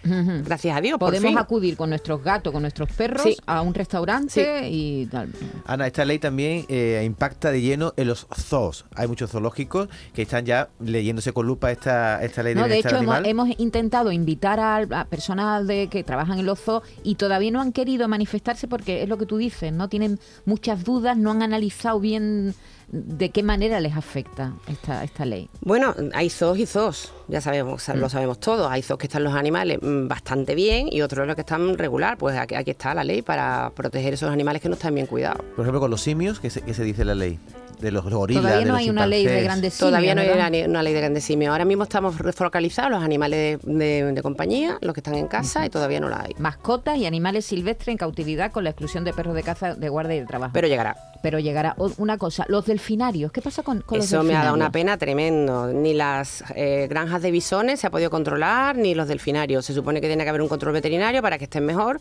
Gracias 0.03 0.77
a 0.77 0.81
Dios, 0.81 0.99
por 0.99 1.09
podemos 1.09 1.29
fin. 1.31 1.39
acudir 1.39 1.77
con 1.77 1.91
nuestros 1.91 2.23
gatos, 2.23 2.53
con 2.53 2.63
nuestros 2.63 2.91
perros 2.93 3.23
Sí. 3.23 3.37
a 3.47 3.61
un 3.63 3.75
restaurante 3.75 4.69
y 4.69 5.07
tal. 5.07 5.31
Ana, 5.67 5.87
esta 5.87 6.05
ley 6.05 6.19
también 6.19 6.65
eh, 6.69 7.03
impacta 7.05 7.51
de 7.51 7.61
lleno 7.61 7.93
en 7.97 8.09
los 8.09 8.27
zoos. 8.35 8.87
Hay 8.95 9.07
muchos 9.09 9.31
zoológicos 9.31 9.89
que 10.15 10.23
están 10.23 10.47
ya 10.47 10.71
leyéndose 10.81 11.33
con 11.33 11.47
lupa 11.47 11.71
esta, 11.71 12.23
esta 12.25 12.43
ley 12.43 12.55
de 12.55 12.61
No, 12.61 12.69
de 12.69 12.79
hecho, 12.79 12.99
hemos 13.25 13.49
intentado 13.59 14.11
invitar 14.13 14.59
a, 14.61 14.77
a 14.77 15.05
personas 15.05 15.67
de, 15.67 15.89
que 15.89 16.03
trabajan 16.05 16.39
en 16.39 16.47
los 16.47 16.61
zoos 16.61 16.83
y 17.03 17.17
todavía 17.17 17.51
no 17.51 17.61
han 17.61 17.73
querido 17.73 18.09
manifestarse 18.09 18.69
porque 18.69 19.03
es 19.03 19.09
lo 19.09 19.19
que 19.19 19.27
tú 19.27 19.37
dices, 19.37 19.73
no 19.73 19.89
tienen 19.89 20.19
muchas 20.47 20.85
dudas, 20.85 21.17
no 21.17 21.31
han 21.31 21.43
analizado 21.43 22.01
bien 22.01 22.55
de 22.93 23.31
qué 23.31 23.43
manera 23.45 23.79
les 23.81 23.97
afecta 23.97 24.55
esta, 24.67 25.05
esta 25.05 25.25
ley. 25.25 25.49
Bueno, 25.61 25.95
hay 26.13 26.29
zoos 26.31 26.59
y 26.59 26.67
zoos. 26.67 27.13
Ya 27.31 27.41
sabemos, 27.41 27.89
lo 27.95 28.09
sabemos 28.09 28.41
todos. 28.41 28.71
Hay 28.71 28.83
zoos 28.83 28.99
que 28.99 29.07
están 29.07 29.25
los 29.25 29.35
animales 29.35 29.79
mm, 29.81 30.09
bastante 30.09 30.55
bien 30.55 30.89
y 30.91 31.03
otros 31.03 31.27
los 31.27 31.35
que 31.37 31.43
están 31.43 31.79
regular. 31.79 32.19
Pues 32.19 32.37
aquí, 32.37 32.55
aquí 32.55 32.73
está 32.73 32.95
la 32.95 33.05
ley 33.05 33.23
para 33.23 33.73
proteger 33.75 34.15
esos 34.15 34.31
animales 34.31 34.61
que 34.61 34.69
no 34.69 34.75
están 34.75 34.95
bien 34.95 35.07
cuidados. 35.07 35.43
Por 35.57 35.65
ejemplo, 35.65 35.81
con 35.81 35.91
los 35.91 36.01
simios, 36.01 36.41
¿qué 36.41 36.51
se, 36.51 36.63
qué 36.63 36.75
se 36.75 36.83
dice 36.83 37.05
la 37.05 37.15
ley? 37.15 37.39
De 37.81 37.91
los 37.91 38.05
gorilas, 38.05 38.43
Todavía 38.43 38.61
de 38.61 38.65
no 38.67 38.73
los 38.73 38.81
hay 38.81 38.91
una 38.91 39.07
ley 39.07 39.27
de 39.27 39.43
grandes 39.43 39.75
simios, 39.75 39.91
Todavía 39.91 40.15
no 40.15 40.21
hay 40.21 40.29
¿verdad? 40.29 40.49
una, 40.53 40.67
una 40.69 40.83
ley 40.83 40.93
de 40.93 41.01
grandes 41.01 41.25
simios. 41.25 41.51
Ahora 41.53 41.65
mismo 41.65 41.83
estamos 41.85 42.15
focalizados 42.35 42.91
los 42.91 43.03
animales 43.03 43.61
de, 43.63 43.73
de- 43.75 44.13
de 44.13 44.23
compañía, 44.23 44.79
los 44.81 44.93
que 44.95 45.01
están 45.01 45.15
en 45.15 45.27
casa, 45.29 45.65
y 45.67 45.71
todavía 45.71 46.01
no 46.01 46.09
la 46.09 46.23
hay. 46.23 46.35
Mascotas 46.39 46.97
y 46.99 47.07
animales 47.07 47.45
silvestres 47.47 47.89
en 47.89 47.97
cautividad 47.97 48.53
con 48.53 48.65
la 48.65 48.71
exclusión 48.71 49.05
de 49.05 49.13
perros 49.13 49.35
de 49.35 49.43
caza, 49.43 49.75
de 49.75 49.89
guardia 49.89 50.17
y 50.17 50.21
de 50.21 50.27
trabajo. 50.27 50.53
Pero 50.53 50.69
llegará. 50.69 50.97
Pero 51.23 51.39
llegará 51.39 51.75
una 51.99 52.17
cosa, 52.17 52.45
los 52.49 52.65
delfinarios, 52.67 53.31
¿qué 53.33 53.43
pasa 53.43 53.63
con, 53.63 53.83
con 53.83 53.99
los 53.99 54.07
Eso 54.07 54.17
me 54.17 54.21
ha 54.21 54.23
delfinarios? 54.23 54.45
dado 54.47 54.57
una 54.57 54.73
pena 54.73 54.97
tremendo. 54.97 55.67
Ni 55.73 55.93
las 55.95 56.43
eh, 56.55 56.87
granjas 56.89 57.21
de 57.23 57.31
bisones 57.31 57.81
se 57.81 57.87
ha 57.87 57.91
podido 57.91 58.09
controlar, 58.11 58.77
ni 58.77 58.95
los 58.95 59.07
delfinarios. 59.09 59.65
Se 59.67 59.75
supone 59.75 60.01
que 60.01 60.07
tiene 60.07 60.25
que 60.25 60.31
haber 60.31 60.41
un 60.43 60.49
control 60.49 60.73
veterinario 60.73 61.21
para 61.23 61.37
que 61.37 61.45
estén 61.45 61.67
mejor. 61.67 62.01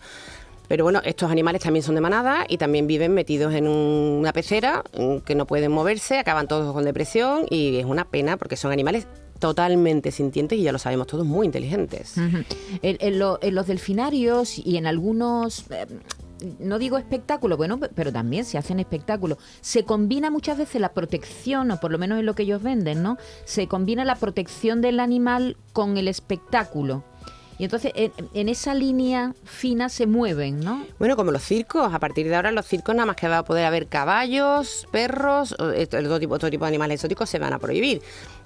Pero 0.69 0.85
bueno, 0.85 1.01
estos 1.03 1.29
animales 1.29 1.61
también 1.63 1.83
son 1.83 1.95
de 1.95 2.01
manada 2.01 2.45
y 2.47 2.57
también 2.57 2.87
viven 2.87 3.13
metidos 3.13 3.53
en 3.53 3.67
un- 3.67 4.17
una 4.19 4.31
pecera 4.31 4.83
mm, 4.97 5.17
que 5.25 5.35
no 5.35 5.45
pueden 5.45 5.71
moverse, 5.73 6.17
acaban 6.19 6.47
todos 6.47 6.71
con 6.73 6.85
depresión 6.85 7.45
y 7.49 7.75
es 7.77 7.85
una 7.85 8.05
pena 8.05 8.37
porque 8.37 8.55
son 8.55 8.71
animales 8.71 9.05
totalmente 9.39 10.11
sintientes 10.11 10.59
y 10.59 10.63
ya 10.63 10.71
lo 10.71 10.79
sabemos 10.79 11.07
todos, 11.07 11.25
muy 11.25 11.45
inteligentes. 11.45 12.15
En, 12.81 13.19
lo- 13.19 13.39
en 13.41 13.55
los 13.55 13.67
delfinarios 13.67 14.59
y 14.59 14.77
en 14.77 14.85
algunos, 14.85 15.65
eh, 15.71 15.85
no 16.59 16.77
digo 16.77 16.97
espectáculos, 16.97 17.57
bueno, 17.57 17.79
pe- 17.79 17.89
pero 17.95 18.11
también 18.11 18.45
se 18.45 18.57
hacen 18.57 18.79
espectáculos. 18.79 19.37
Se 19.61 19.85
combina 19.85 20.29
muchas 20.29 20.57
veces 20.57 20.79
la 20.81 20.89
protección, 20.93 21.71
o 21.71 21.79
por 21.79 21.89
lo 21.91 21.97
menos 21.97 22.19
es 22.19 22.25
lo 22.25 22.35
que 22.35 22.43
ellos 22.43 22.61
venden, 22.61 23.01
¿no? 23.01 23.17
Se 23.45 23.67
combina 23.67 24.03
la 24.05 24.15
protección 24.15 24.81
del 24.81 24.99
animal 24.99 25.57
con 25.73 25.97
el 25.97 26.07
espectáculo. 26.09 27.03
Y 27.59 27.65
entonces 27.65 27.91
en, 27.95 28.49
esa 28.49 28.73
línea 28.73 29.35
fina 29.43 29.89
se 29.89 30.07
mueven, 30.07 30.61
¿no? 30.61 30.85
Bueno, 30.97 31.17
como 31.17 31.31
los 31.31 31.43
circos, 31.43 31.93
a 31.93 31.99
partir 31.99 32.29
de 32.29 32.35
ahora 32.35 32.53
los 32.53 32.65
circos 32.65 32.95
nada 32.95 33.05
más 33.05 33.17
que 33.17 33.27
va 33.27 33.39
a 33.39 33.43
poder 33.43 33.65
haber 33.65 33.87
caballos, 33.87 34.87
perros, 34.91 35.55
todo 35.57 36.19
tipo, 36.19 36.39
todo 36.39 36.49
tipo 36.49 36.63
de 36.63 36.69
animales 36.69 36.95
exóticos 36.95 37.29
se 37.29 37.37
van 37.37 37.51
a 37.51 37.59
prohibir. 37.59 38.01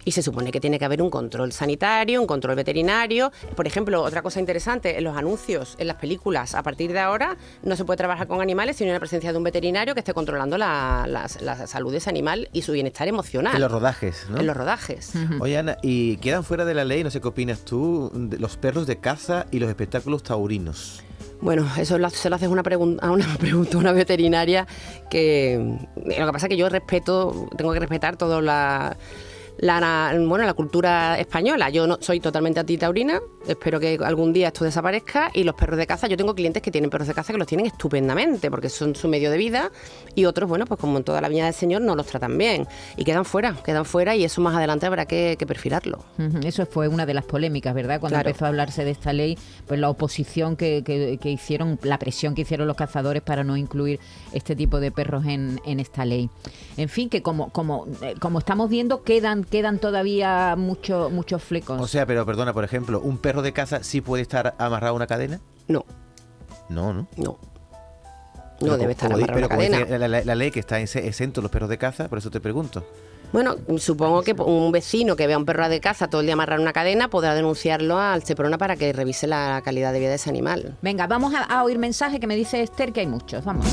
Y 0.06 0.12
se 0.12 0.22
supone 0.22 0.52
que 0.52 0.60
tiene 0.60 0.80
que 0.80 0.86
haber 0.86 1.02
un 1.02 1.10
control 1.10 1.52
sanitario, 1.54 2.20
un 2.22 2.28
control 2.28 2.56
veterinario. 2.56 3.32
Por 3.56 3.68
ejemplo, 3.68 4.02
otra 4.04 4.22
cosa 4.22 4.40
interesante, 4.40 4.98
en 4.98 5.04
los 5.04 5.16
anuncios, 5.16 5.76
en 5.78 5.88
las 5.88 5.98
películas, 5.98 6.56
a 6.56 6.64
partir 6.64 6.92
de 6.92 7.00
ahora 7.00 7.38
no 7.64 7.76
se 7.76 7.86
puede 7.86 7.98
trabajar 7.98 8.28
con 8.28 8.42
animales 8.42 8.78
sin 8.78 8.92
la 8.92 9.00
presencia 9.00 9.32
de 9.32 9.38
un 9.38 9.44
veterinario 9.44 9.94
que 9.94 10.02
esté 10.02 10.14
controlando 10.14 10.58
la, 10.58 11.06
la- 11.08 11.28
la 11.42 11.68
salud 11.68 11.92
de 11.92 11.98
ese 12.00 12.10
animal 12.10 12.50
y 12.54 12.64
su 12.64 12.74
bienestar 12.74 13.08
emocional. 13.08 13.56
En 13.56 13.62
los 13.62 13.72
rodajes, 13.72 14.26
¿no? 14.30 14.40
En 14.40 14.48
los 14.48 14.58
rodajes. 14.58 15.14
Oye, 15.40 15.58
Ana, 15.58 15.78
y 15.82 16.18
quedan 16.18 16.44
fuera 16.44 16.66
de 16.66 16.74
la 16.74 16.84
ley, 16.84 17.04
no 17.04 17.10
sé 17.12 17.22
qué 17.22 17.28
opinas 17.30 17.60
tú, 17.62 18.12
de 18.14 18.38
los 18.40 18.58
perros 18.58 18.88
de 18.88 18.98
caza 18.98 19.46
y 19.52 19.60
los 19.60 19.70
espectáculos 19.70 20.24
taurinos. 20.24 21.02
Bueno, 21.42 21.68
eso 21.78 21.98
se 22.10 22.30
lo 22.30 22.36
haces 22.38 22.48
una 22.50 22.64
pregunta, 22.64 23.06
a 23.06 23.12
una 23.12 23.26
pregunta 23.40 23.78
a 23.78 23.80
una 23.80 23.92
veterinaria 23.92 24.66
que 25.10 25.78
lo 25.96 26.26
que 26.26 26.32
pasa 26.32 26.46
es 26.46 26.50
que 26.50 26.58
yo 26.58 26.70
respeto, 26.70 27.50
tengo 27.58 27.74
que 27.74 27.80
respetar 27.80 28.16
toda 28.18 28.42
la, 28.42 28.96
la 29.64 30.14
bueno 30.28 30.46
la 30.46 30.54
cultura 30.54 31.18
española. 31.18 31.70
Yo 31.70 31.88
no 31.88 31.98
soy 32.02 32.20
totalmente 32.20 32.60
antitaurina, 32.60 33.22
espero 33.48 33.80
que 33.80 33.98
algún 34.04 34.34
día 34.34 34.48
esto 34.48 34.66
desaparezca 34.66 35.32
y 35.34 35.44
los 35.46 35.56
perros 35.56 35.78
de 35.78 35.88
caza, 35.88 36.08
yo 36.08 36.18
tengo 36.18 36.36
clientes 36.36 36.62
que 36.62 36.70
tienen 36.70 36.90
perros 36.90 37.08
de 37.08 37.14
caza 37.14 37.32
que 37.32 37.40
los 37.40 37.48
tienen 37.48 37.66
estupendamente 37.68 38.52
porque 38.52 38.68
son 38.70 38.94
su 38.96 39.08
medio 39.08 39.32
de 39.32 39.38
vida 39.38 39.72
y 40.16 40.26
otros, 40.26 40.50
bueno, 40.50 40.66
pues 40.66 40.80
como 40.80 40.98
en 40.98 41.04
toda 41.06 41.22
la 41.22 41.30
viña 41.30 41.46
del 41.46 41.54
Señor 41.54 41.82
no 41.82 41.96
los 41.96 42.06
tratan 42.08 42.38
bien 42.38 42.68
y 42.98 43.06
quedan 43.06 43.24
fuera, 43.24 43.56
quedan 43.64 43.86
fuera 43.86 44.16
y 44.18 44.26
eso 44.26 44.42
más 44.42 44.54
adelante 44.56 44.86
habrá 44.86 45.06
que, 45.06 45.36
que 45.40 45.46
perfilarlo. 45.48 46.04
Eso 46.44 46.66
fue 46.66 46.88
una 46.90 47.06
de 47.06 47.14
las 47.14 47.24
polémicas, 47.26 47.74
¿verdad? 47.74 48.00
Cuando 48.02 48.16
Claro. 48.18 48.30
empezó 48.30 48.46
a 48.46 48.50
hablarse 48.50 48.84
de 48.84 48.92
esta 48.92 49.14
ley, 49.14 49.38
pues 49.66 49.80
la 49.80 49.90
oposición 49.90 50.56
que, 50.58 50.84
que- 50.86 51.18
que 51.22 51.30
hicieron, 51.32 51.80
la 51.84 51.98
presión 51.98 52.36
que 52.36 52.42
hicieron 52.42 52.68
los 52.68 52.76
cazadores 52.76 53.22
para 53.24 53.44
no 53.46 53.56
incluir 53.56 54.00
este 54.34 54.56
tipo 54.58 54.80
de 54.80 54.92
perros 54.92 55.26
en, 55.26 55.62
en 55.66 55.80
esta 55.80 56.04
ley. 56.06 56.30
En 56.76 56.90
fin, 56.90 57.10
que 57.10 57.22
como 57.22 57.50
como 57.52 57.88
eh, 58.02 58.16
como 58.20 58.40
estamos 58.40 58.70
viendo, 58.70 59.04
quedan 59.04 59.44
quedan 59.54 59.78
todavía 59.78 60.56
mucho, 60.58 61.12
muchos 61.12 61.44
flecos. 61.44 61.80
O 61.80 61.86
sea, 61.88 62.08
pero 62.08 62.26
perdona, 62.26 62.54
por 62.54 62.64
ejemplo, 62.64 63.00
¿un 63.00 63.20
perro 63.20 63.44
de 63.44 63.54
caza 63.54 63.84
sí 63.84 64.02
puede 64.02 64.24
estar 64.24 64.56
amarrado 64.58 64.94
a 64.94 64.96
una 64.96 65.06
cadena? 65.06 65.40
No, 65.68 65.86
No, 66.70 66.92
¿no? 66.92 67.08
no. 67.18 67.38
No 68.62 68.78
debe 68.78 68.94
estar 68.94 69.12
amarrado 69.14 69.32
a 69.32 69.36
Pero 69.36 69.38
una 69.46 69.48
como 69.50 69.60
cadena. 69.62 69.78
dice 69.86 70.00
la, 70.00 70.08
la- 70.08 70.24
la 70.24 70.36
ley 70.36 70.50
que 70.50 70.60
está 70.60 70.80
ex- 70.80 70.96
exento 70.96 71.42
los 71.44 71.52
perros 71.52 71.70
de 71.70 71.78
caza, 71.78 72.08
por 72.10 72.18
eso 72.18 72.32
te 72.32 72.40
pregunto. 72.40 72.84
Bueno, 73.32 73.56
supongo 73.78 74.24
que 74.24 74.34
un 74.34 74.72
vecino 74.72 75.16
que 75.16 75.28
vea 75.28 75.38
un 75.38 75.46
perro 75.46 75.70
de 75.70 75.80
caza 75.80 76.08
todo 76.08 76.22
el 76.22 76.28
día 76.28 76.34
amarrado 76.34 76.58
en 76.60 76.64
una 76.64 76.74
cadena 76.74 77.10
podrá 77.10 77.36
denunciarlo 77.36 78.00
al 78.00 78.24
Seprona 78.24 78.58
para 78.58 78.76
que 78.76 78.92
revise 78.94 79.28
la 79.28 79.62
calidad 79.64 79.94
de 79.94 80.00
vida 80.00 80.10
de 80.10 80.16
ese 80.16 80.30
animal. 80.32 80.78
Venga, 80.82 81.06
vamos 81.08 81.34
a, 81.36 81.44
a 81.44 81.64
oír 81.64 81.78
mensaje 81.78 82.20
que 82.20 82.26
me 82.28 82.36
dice 82.36 82.62
Esther 82.64 82.92
que 82.92 83.02
hay 83.02 83.08
muchos. 83.08 83.44
Vamos. 83.46 83.66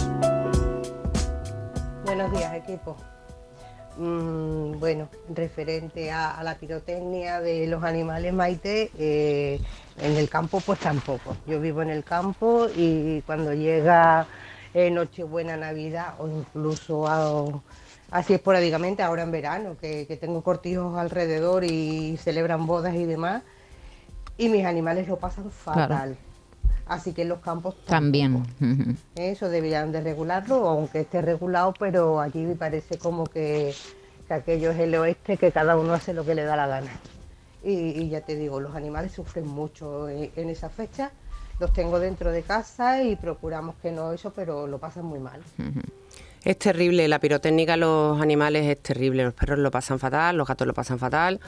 Buenos 2.04 2.32
días, 2.32 2.54
equipo. 2.54 2.96
Mm, 4.00 4.80
bueno, 4.80 5.08
referente 5.34 6.10
a, 6.10 6.30
a 6.30 6.42
la 6.42 6.54
pirotecnia 6.54 7.40
de 7.42 7.66
los 7.66 7.84
animales 7.84 8.32
Maite, 8.32 8.90
eh, 8.98 9.60
en 10.00 10.16
el 10.16 10.26
campo 10.30 10.58
pues 10.64 10.78
tampoco. 10.78 11.36
Yo 11.46 11.60
vivo 11.60 11.82
en 11.82 11.90
el 11.90 12.02
campo 12.02 12.66
y 12.74 13.20
cuando 13.26 13.52
llega 13.52 14.26
eh, 14.72 14.90
Nochebuena, 14.90 15.58
Navidad 15.58 16.14
o 16.18 16.28
incluso 16.28 17.06
a- 17.06 17.44
así 18.10 18.32
esporádicamente, 18.32 19.02
ahora 19.02 19.22
en 19.22 19.32
verano, 19.32 19.76
que, 19.78 20.06
que 20.06 20.16
tengo 20.16 20.42
cortijos 20.42 20.98
alrededor 20.98 21.64
y 21.64 22.16
celebran 22.16 22.66
bodas 22.66 22.94
y 22.94 23.04
demás, 23.04 23.42
y 24.38 24.48
mis 24.48 24.64
animales 24.64 25.08
lo 25.08 25.16
pasan 25.18 25.50
fatal. 25.50 26.16
Así 26.90 27.12
que 27.12 27.22
en 27.22 27.28
los 27.28 27.38
campos 27.38 27.76
También. 27.86 28.42
eso 29.14 29.48
deberían 29.48 29.92
de 29.92 30.00
regularlo, 30.00 30.68
aunque 30.68 31.02
esté 31.02 31.22
regulado, 31.22 31.72
pero 31.78 32.18
allí 32.20 32.40
me 32.40 32.56
parece 32.56 32.98
como 32.98 33.24
que, 33.26 33.72
que 34.26 34.34
aquello 34.34 34.72
es 34.72 34.78
el 34.80 34.96
oeste, 34.96 35.36
que 35.36 35.52
cada 35.52 35.76
uno 35.76 35.92
hace 35.92 36.12
lo 36.12 36.24
que 36.24 36.34
le 36.34 36.42
da 36.42 36.56
la 36.56 36.66
gana. 36.66 36.90
Y, 37.62 37.72
y 37.72 38.08
ya 38.08 38.22
te 38.22 38.34
digo, 38.34 38.58
los 38.58 38.74
animales 38.74 39.12
sufren 39.12 39.46
mucho 39.46 40.08
en, 40.08 40.32
en 40.34 40.50
esa 40.50 40.68
fecha. 40.68 41.12
Los 41.60 41.72
tengo 41.72 42.00
dentro 42.00 42.32
de 42.32 42.42
casa 42.42 43.02
y 43.04 43.14
procuramos 43.14 43.76
que 43.80 43.92
no 43.92 44.12
eso, 44.12 44.32
pero 44.32 44.66
lo 44.66 44.78
pasan 44.78 45.04
muy 45.04 45.20
mal. 45.20 45.40
Es 46.42 46.58
terrible, 46.58 47.06
la 47.06 47.20
pirotécnica 47.20 47.74
a 47.74 47.76
los 47.76 48.20
animales 48.20 48.66
es 48.66 48.82
terrible. 48.82 49.22
Los 49.22 49.34
perros 49.34 49.60
lo 49.60 49.70
pasan 49.70 50.00
fatal, 50.00 50.36
los 50.36 50.48
gatos 50.48 50.66
lo 50.66 50.74
pasan 50.74 50.98
fatal. 50.98 51.38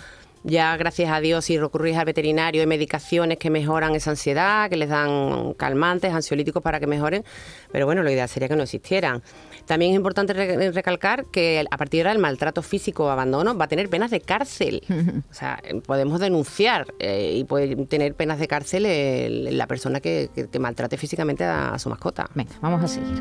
Ya, 0.44 0.76
gracias 0.76 1.08
a 1.10 1.20
Dios, 1.20 1.44
si 1.44 1.56
recurrís 1.56 1.96
al 1.96 2.04
veterinario, 2.04 2.62
hay 2.62 2.66
medicaciones 2.66 3.38
que 3.38 3.48
mejoran 3.48 3.94
esa 3.94 4.10
ansiedad, 4.10 4.68
que 4.68 4.76
les 4.76 4.88
dan 4.88 5.54
calmantes, 5.54 6.12
ansiolíticos 6.12 6.60
para 6.62 6.80
que 6.80 6.88
mejoren. 6.88 7.24
Pero 7.70 7.86
bueno, 7.86 8.02
lo 8.02 8.10
ideal 8.10 8.28
sería 8.28 8.48
que 8.48 8.56
no 8.56 8.64
existieran. 8.64 9.22
También 9.66 9.92
es 9.92 9.96
importante 9.96 10.32
re- 10.32 10.72
recalcar 10.72 11.26
que 11.26 11.64
a 11.70 11.76
partir 11.76 11.98
de 11.98 12.02
ahora 12.08 12.12
el 12.12 12.18
maltrato 12.18 12.60
físico 12.62 13.04
o 13.04 13.08
abandono 13.10 13.56
va 13.56 13.66
a 13.66 13.68
tener 13.68 13.88
penas 13.88 14.10
de 14.10 14.20
cárcel. 14.20 14.82
O 15.30 15.34
sea, 15.34 15.62
podemos 15.86 16.18
denunciar 16.18 16.92
eh, 16.98 17.34
y 17.36 17.44
puede 17.44 17.76
tener 17.86 18.14
penas 18.14 18.40
de 18.40 18.48
cárcel 18.48 18.86
el- 18.86 19.56
la 19.56 19.68
persona 19.68 20.00
que, 20.00 20.28
que- 20.34 20.48
que 20.48 20.58
maltrate 20.58 20.96
físicamente 20.96 21.44
a, 21.44 21.74
a 21.74 21.78
su 21.78 21.88
mascota. 21.88 22.28
Venga, 22.34 22.50
vamos 22.60 22.82
a 22.82 22.88
seguir. 22.88 23.20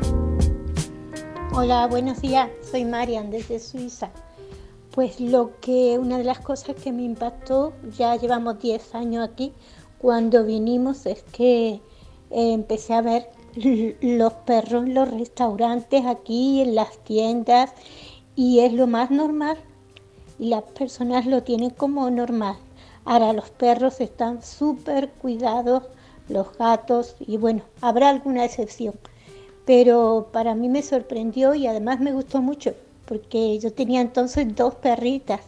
Hola, 1.52 1.86
buenos 1.86 2.20
días. 2.20 2.48
Soy 2.68 2.84
Marian 2.84 3.30
desde 3.30 3.60
Suiza. 3.60 4.10
Pues 4.92 5.20
lo 5.20 5.58
que 5.60 5.98
una 5.98 6.18
de 6.18 6.24
las 6.24 6.40
cosas 6.40 6.76
que 6.76 6.92
me 6.92 7.02
impactó, 7.02 7.72
ya 7.96 8.16
llevamos 8.16 8.60
10 8.60 8.94
años 8.94 9.26
aquí, 9.28 9.52
cuando 9.98 10.44
vinimos 10.44 11.06
es 11.06 11.22
que 11.22 11.68
eh, 11.70 11.80
empecé 12.30 12.94
a 12.94 13.00
ver 13.00 13.30
los 14.00 14.32
perros 14.32 14.84
en 14.84 14.94
los 14.94 15.10
restaurantes 15.10 16.04
aquí, 16.06 16.60
en 16.60 16.74
las 16.74 16.98
tiendas, 16.98 17.72
y 18.36 18.60
es 18.60 18.72
lo 18.72 18.86
más 18.86 19.10
normal. 19.10 19.56
Y 20.38 20.48
las 20.48 20.62
personas 20.62 21.26
lo 21.26 21.42
tienen 21.42 21.70
como 21.70 22.10
normal. 22.10 22.56
Ahora 23.04 23.32
los 23.32 23.50
perros 23.50 24.00
están 24.00 24.42
súper 24.42 25.10
cuidados, 25.10 25.84
los 26.28 26.56
gatos, 26.56 27.16
y 27.18 27.36
bueno, 27.36 27.62
habrá 27.80 28.10
alguna 28.10 28.44
excepción 28.44 28.94
pero 29.64 30.28
para 30.32 30.54
mí 30.54 30.68
me 30.68 30.82
sorprendió 30.82 31.54
y 31.54 31.66
además 31.66 32.00
me 32.00 32.12
gustó 32.12 32.42
mucho, 32.42 32.74
porque 33.06 33.58
yo 33.58 33.72
tenía 33.72 34.00
entonces 34.00 34.54
dos 34.54 34.74
perritas, 34.76 35.40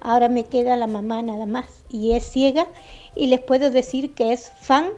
ahora 0.00 0.28
me 0.28 0.44
queda 0.44 0.76
la 0.76 0.86
mamá 0.86 1.22
nada 1.22 1.46
más 1.46 1.66
y 1.88 2.12
es 2.12 2.24
ciega 2.24 2.66
y 3.14 3.26
les 3.26 3.40
puedo 3.40 3.70
decir 3.70 4.14
que 4.14 4.32
es 4.32 4.50
fan 4.60 4.90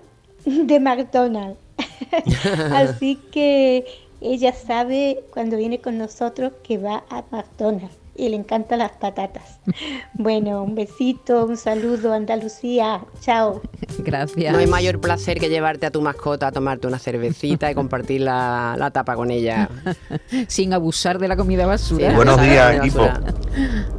de 0.45 0.81
McDonald's. 0.81 1.59
Así 2.73 3.17
que 3.33 3.85
ella 4.21 4.53
sabe 4.53 5.25
cuando 5.33 5.57
viene 5.57 5.81
con 5.81 5.99
nosotros 5.99 6.53
que 6.63 6.79
va 6.79 7.05
a 7.11 7.25
McDonald's 7.31 8.04
y 8.17 8.29
le 8.29 8.37
encantan 8.37 8.79
las 8.81 8.93
patatas. 8.93 9.59
Bueno, 10.17 10.63
un 10.63 10.75
besito, 10.75 11.45
un 11.45 11.57
saludo 11.57 12.13
Andalucía, 12.13 13.01
chao. 13.21 13.61
Gracias. 13.99 14.53
No 14.53 14.59
hay 14.61 14.67
mayor 14.67 15.01
placer 15.01 15.39
que 15.41 15.49
llevarte 15.49 15.87
a 15.87 15.91
tu 15.91 16.01
mascota 16.01 16.47
a 16.47 16.53
tomarte 16.53 16.87
una 16.87 16.99
cervecita 16.99 17.71
y 17.71 17.75
compartir 17.75 18.21
la, 18.23 18.77
la 18.79 18.91
tapa 18.91 19.17
con 19.17 19.31
ella. 19.31 19.69
Sin 20.49 20.73
abusar 20.73 21.19
de 21.19 21.29
la 21.29 21.37
comida 21.37 21.67
basura. 21.67 22.11
Sí, 22.11 22.17
Buenos 22.17 22.41
días, 22.41 22.77
equipo. 22.77 23.01
basura. 23.01 23.35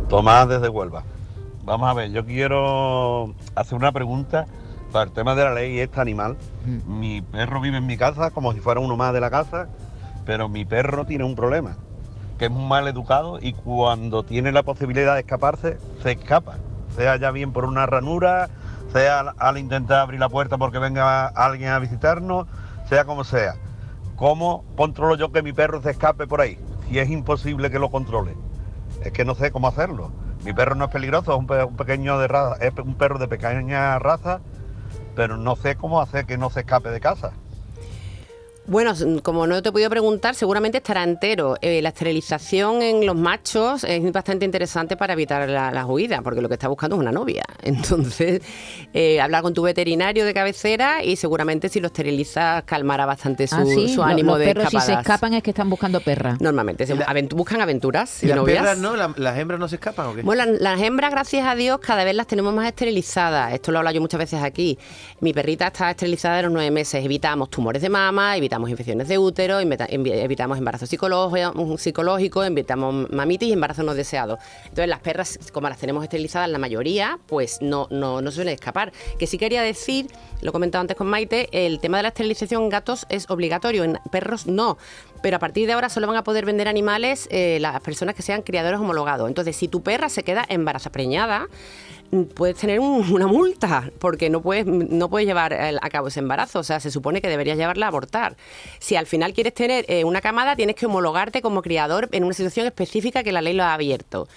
Tomás 0.09 0.47
desde 0.47 0.69
Huelva. 0.69 1.03
vamos 1.63 1.89
a 1.89 1.93
ver, 1.93 2.11
yo 2.11 2.25
quiero 2.25 3.35
hacer 3.55 3.77
una 3.77 3.91
pregunta 3.91 4.45
para 4.91 5.05
el 5.05 5.11
tema 5.11 5.35
de 5.35 5.43
la 5.43 5.53
ley 5.53 5.79
este 5.79 5.99
animal. 5.99 6.37
Mi 6.87 7.21
perro 7.21 7.59
vive 7.59 7.77
en 7.77 7.85
mi 7.85 7.97
casa 7.97 8.31
como 8.31 8.53
si 8.53 8.59
fuera 8.61 8.79
uno 8.79 8.95
más 8.95 9.13
de 9.13 9.19
la 9.19 9.29
casa, 9.29 9.67
pero 10.25 10.47
mi 10.47 10.63
perro 10.65 11.05
tiene 11.05 11.23
un 11.25 11.35
problema, 11.35 11.77
que 12.37 12.45
es 12.45 12.51
muy 12.51 12.65
mal 12.65 12.87
educado 12.87 13.39
y 13.41 13.53
cuando 13.53 14.23
tiene 14.23 14.51
la 14.51 14.63
posibilidad 14.63 15.13
de 15.13 15.21
escaparse, 15.21 15.77
se 16.01 16.11
escapa. 16.11 16.57
Sea 16.95 17.17
ya 17.17 17.31
bien 17.31 17.51
por 17.51 17.65
una 17.65 17.85
ranura, 17.85 18.49
sea 18.91 19.19
al, 19.19 19.57
intentar 19.57 19.99
abrir 19.99 20.19
la 20.19 20.29
puerta 20.29 20.57
porque 20.57 20.79
venga 20.79 21.27
alguien 21.27 21.69
a 21.69 21.79
visitarnos, 21.79 22.47
sea 22.87 23.05
como 23.05 23.23
sea. 23.23 23.55
¿Cómo 24.15 24.63
controlo 24.77 25.15
yo 25.15 25.31
que 25.31 25.43
mi 25.43 25.53
perro 25.53 25.81
se 25.81 25.91
escape 25.91 26.27
por 26.27 26.41
ahí? 26.41 26.57
Si 26.87 26.99
es 26.99 27.09
imposible 27.09 27.69
que 27.69 27.79
lo 27.79 27.89
controle. 27.89 28.35
Es 29.03 29.11
que 29.11 29.25
no 29.25 29.35
sé 29.35 29.51
cómo 29.51 29.67
hacerlo. 29.67 30.11
Mi 30.45 30.53
perro 30.53 30.75
no 30.75 30.85
es 30.85 30.91
peligroso, 30.91 31.33
es 31.33 31.39
un, 31.39 31.51
un 31.51 31.75
pequeño 31.75 32.19
de 32.19 32.27
raza, 32.27 32.63
es 32.63 32.73
un 32.77 32.95
perro 32.95 33.17
de 33.17 33.27
pequeña 33.27 33.97
raza, 33.99 34.41
pero 35.15 35.37
no 35.37 35.55
sé 35.55 35.75
cómo 35.75 36.01
hacer 36.01 36.25
que 36.25 36.37
no 36.37 36.49
se 36.49 36.61
escape 36.61 36.89
de 36.89 36.99
casa. 36.99 37.31
Bueno, 38.67 38.93
como 39.21 39.45
no 39.45 39.61
te 39.61 39.69
he 39.69 39.71
podido 39.71 39.89
preguntar, 39.89 40.33
seguramente 40.33 40.79
estará 40.79 41.03
entero. 41.03 41.55
Eh, 41.61 41.81
la 41.83 41.89
esterilización 41.89 42.81
en 42.81 43.05
los 43.05 43.15
machos 43.15 43.83
es 43.83 44.11
bastante 44.11 44.43
interesante 44.45 44.97
para 44.97 45.13
evitar 45.13 45.47
la- 45.47 45.69
las 45.71 45.85
huidas, 45.85 46.21
porque 46.23 46.41
lo 46.41 46.47
que 46.47 46.55
está 46.55 46.67
buscando 46.67 46.95
es 46.95 46.99
una 47.01 47.11
novia. 47.11 47.43
Entonces, 47.63 48.41
eh, 48.93 49.21
hablar 49.21 49.43
con 49.43 49.53
tu 49.53 49.61
veterinario 49.61 50.25
de 50.25 50.33
cabecera 50.33 51.03
y 51.03 51.15
seguramente 51.15 51.69
si 51.69 51.79
lo 51.79 51.87
esterilizas 51.87 52.63
calmará 52.63 53.05
bastante 53.05 53.45
su, 53.47 53.55
Ah, 53.55 53.65
sí, 53.65 53.93
su 53.93 54.01
ánimo 54.01 54.31
los 54.31 54.39
de 54.39 54.45
perros 54.47 54.69
si 54.71 54.79
se 54.79 54.93
escapan 54.93 55.33
es 55.35 55.43
que 55.43 55.51
están 55.51 55.69
buscando 55.69 55.99
perra. 55.99 56.35
Normalmente, 56.39 56.87
se 56.87 56.95
aventu- 56.95 57.35
buscan 57.35 57.61
aventuras 57.61 58.23
¿Y 58.23 58.25
y 58.25 58.29
las 58.29 58.37
novias. 58.37 58.59
perras 58.63 58.77
no? 58.79 58.95
¿La- 58.95 59.13
¿Las 59.15 59.37
hembras 59.37 59.59
no 59.59 59.67
se 59.67 59.75
escapan 59.75 60.07
o 60.07 60.15
qué? 60.15 60.23
Bueno, 60.23 60.43
las, 60.45 60.59
las 60.59 60.81
hembras, 60.81 61.11
gracias 61.11 61.45
a 61.47 61.53
Dios, 61.55 61.79
cada 61.79 62.03
vez 62.03 62.15
las 62.15 62.25
tenemos 62.25 62.51
más 62.53 62.65
esterilizadas. 62.67 63.53
Esto 63.53 63.71
lo 63.71 63.77
he 63.77 63.79
hablado 63.79 63.93
yo 63.95 64.01
muchas 64.01 64.17
veces 64.17 64.41
aquí. 64.41 64.77
Mi 65.19 65.33
perrita 65.33 65.67
está 65.67 65.91
esterilizada 65.91 66.37
de 66.37 66.43
los 66.43 66.51
nueve 66.51 66.71
meses. 66.71 67.05
Evitamos 67.05 67.49
tumores 67.51 67.81
de 67.81 67.89
mama, 67.89 68.35
evitamos 68.35 68.54
infecciones 68.69 69.07
de 69.07 69.17
útero, 69.17 69.59
evitamos 69.59 70.57
embarazos 70.57 70.89
psicológicos, 70.89 71.81
psicológicos, 71.81 72.47
evitamos 72.47 73.09
mamitis 73.11 73.49
y 73.49 73.53
embarazos 73.53 73.85
no 73.85 73.93
deseados. 73.93 74.39
Entonces, 74.63 74.87
las 74.87 74.99
perras, 74.99 75.39
como 75.51 75.69
las 75.69 75.77
tenemos 75.77 76.03
esterilizadas 76.03 76.49
la 76.49 76.57
mayoría, 76.57 77.19
pues 77.27 77.61
no, 77.61 77.87
no, 77.91 78.21
no 78.21 78.31
suelen 78.31 78.53
escapar. 78.53 78.91
Que 79.19 79.27
sí 79.27 79.37
quería 79.37 79.61
decir, 79.61 80.07
lo 80.41 80.49
he 80.49 80.51
comentado 80.51 80.81
antes 80.81 80.95
con 80.95 81.07
Maite, 81.07 81.49
el 81.51 81.79
tema 81.79 81.97
de 81.97 82.03
la 82.03 82.09
esterilización 82.09 82.63
en 82.63 82.69
gatos 82.69 83.05
es 83.09 83.29
obligatorio, 83.29 83.83
en 83.83 83.99
perros 84.11 84.47
no. 84.47 84.77
Pero 85.21 85.37
a 85.37 85.39
partir 85.39 85.65
de 85.67 85.73
ahora 85.73 85.89
solo 85.89 86.07
van 86.07 86.17
a 86.17 86.23
poder 86.23 86.45
vender 86.45 86.67
animales 86.67 87.27
eh, 87.31 87.57
las 87.59 87.81
personas 87.81 88.15
que 88.15 88.21
sean 88.21 88.41
criadores 88.41 88.79
homologados. 88.79 89.27
Entonces, 89.27 89.55
si 89.55 89.67
tu 89.67 89.81
perra 89.81 90.09
se 90.09 90.23
queda 90.23 90.45
embarazada 90.47 90.91
preñada, 90.91 91.47
mm, 91.47 91.94
puedes 92.23 92.55
tener 92.57 92.79
un- 92.79 93.11
una 93.11 93.27
multa 93.27 93.91
porque 93.99 94.29
no 94.29 94.41
puedes 94.41 94.65
no 94.65 95.09
puedes 95.09 95.27
llevar 95.27 95.53
a 95.53 95.89
cabo 95.89 96.07
ese 96.07 96.19
embarazo, 96.21 96.59
o 96.59 96.63
sea, 96.63 96.79
se 96.79 96.89
supone 96.91 97.21
que 97.21 97.27
deberías 97.27 97.57
llevarla 97.57 97.87
a 97.87 97.89
abortar. 97.89 98.37
Si 98.79 98.95
al 98.95 99.05
final 99.05 99.33
quieres 99.33 99.53
tener 99.53 99.83
eh, 99.89 100.03
una 100.05 100.21
camada, 100.21 100.55
tienes 100.55 100.75
que 100.75 100.85
homologarte 100.85 101.41
como 101.41 101.61
criador 101.61 102.07
en 102.13 102.23
una 102.23 102.33
situación 102.33 102.65
específica 102.65 103.23
que 103.23 103.31
la 103.33 103.41
ley 103.41 103.53
lo 103.53 103.63
ha 103.63 103.73
abierto. 103.73 104.27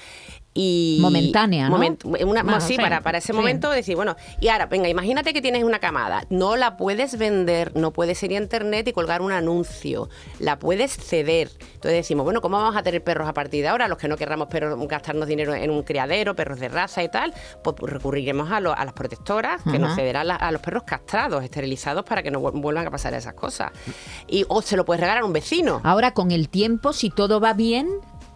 Y 0.60 0.98
Momentánea, 1.00 1.68
¿no? 1.68 1.78
Moment- 1.78 2.04
una- 2.04 2.42
Bueno, 2.42 2.60
sí, 2.60 2.76
para, 2.76 3.00
para 3.00 3.18
ese 3.18 3.28
sí. 3.28 3.32
momento 3.32 3.70
decir, 3.70 3.94
bueno, 3.94 4.16
y 4.40 4.48
ahora, 4.48 4.66
venga, 4.66 4.88
imagínate 4.88 5.32
que 5.32 5.40
tienes 5.40 5.62
una 5.62 5.78
camada, 5.78 6.24
no 6.30 6.56
la 6.56 6.76
puedes 6.76 7.16
vender, 7.16 7.76
no 7.76 7.92
puedes 7.92 8.20
ir 8.24 8.32
a 8.32 8.34
internet 8.38 8.88
y 8.88 8.92
colgar 8.92 9.22
un 9.22 9.30
anuncio, 9.30 10.08
la 10.40 10.58
puedes 10.58 10.96
ceder. 10.96 11.50
Entonces 11.60 11.92
decimos, 11.92 12.24
bueno, 12.24 12.40
¿cómo 12.40 12.56
vamos 12.56 12.76
a 12.76 12.82
tener 12.82 13.04
perros 13.04 13.28
a 13.28 13.34
partir 13.34 13.62
de 13.62 13.68
ahora? 13.68 13.86
Los 13.86 13.98
que 13.98 14.08
no 14.08 14.16
querramos 14.16 14.48
perros, 14.48 14.76
gastarnos 14.88 15.28
dinero 15.28 15.54
en 15.54 15.70
un 15.70 15.84
criadero, 15.84 16.34
perros 16.34 16.58
de 16.58 16.68
raza 16.68 17.04
y 17.04 17.08
tal, 17.08 17.32
pues 17.62 17.76
recurriremos 17.80 18.50
a, 18.50 18.58
lo- 18.58 18.76
a 18.76 18.84
las 18.84 18.94
protectoras 18.94 19.62
que 19.62 19.78
nos 19.78 19.94
cederán 19.94 20.26
la- 20.26 20.34
a 20.34 20.50
los 20.50 20.60
perros 20.60 20.82
castrados, 20.82 21.44
esterilizados, 21.44 22.04
para 22.04 22.24
que 22.24 22.32
no 22.32 22.40
vu- 22.40 22.60
vuelvan 22.60 22.84
a 22.86 22.90
pasar 22.90 23.14
esas 23.14 23.34
cosas. 23.34 23.70
Y, 24.26 24.44
o 24.48 24.60
se 24.60 24.76
lo 24.76 24.84
puedes 24.84 25.00
regalar 25.00 25.22
a 25.22 25.24
un 25.24 25.32
vecino. 25.32 25.80
Ahora, 25.84 26.14
con 26.14 26.32
el 26.32 26.48
tiempo, 26.48 26.92
si 26.92 27.10
todo 27.10 27.38
va 27.38 27.52
bien, 27.52 27.88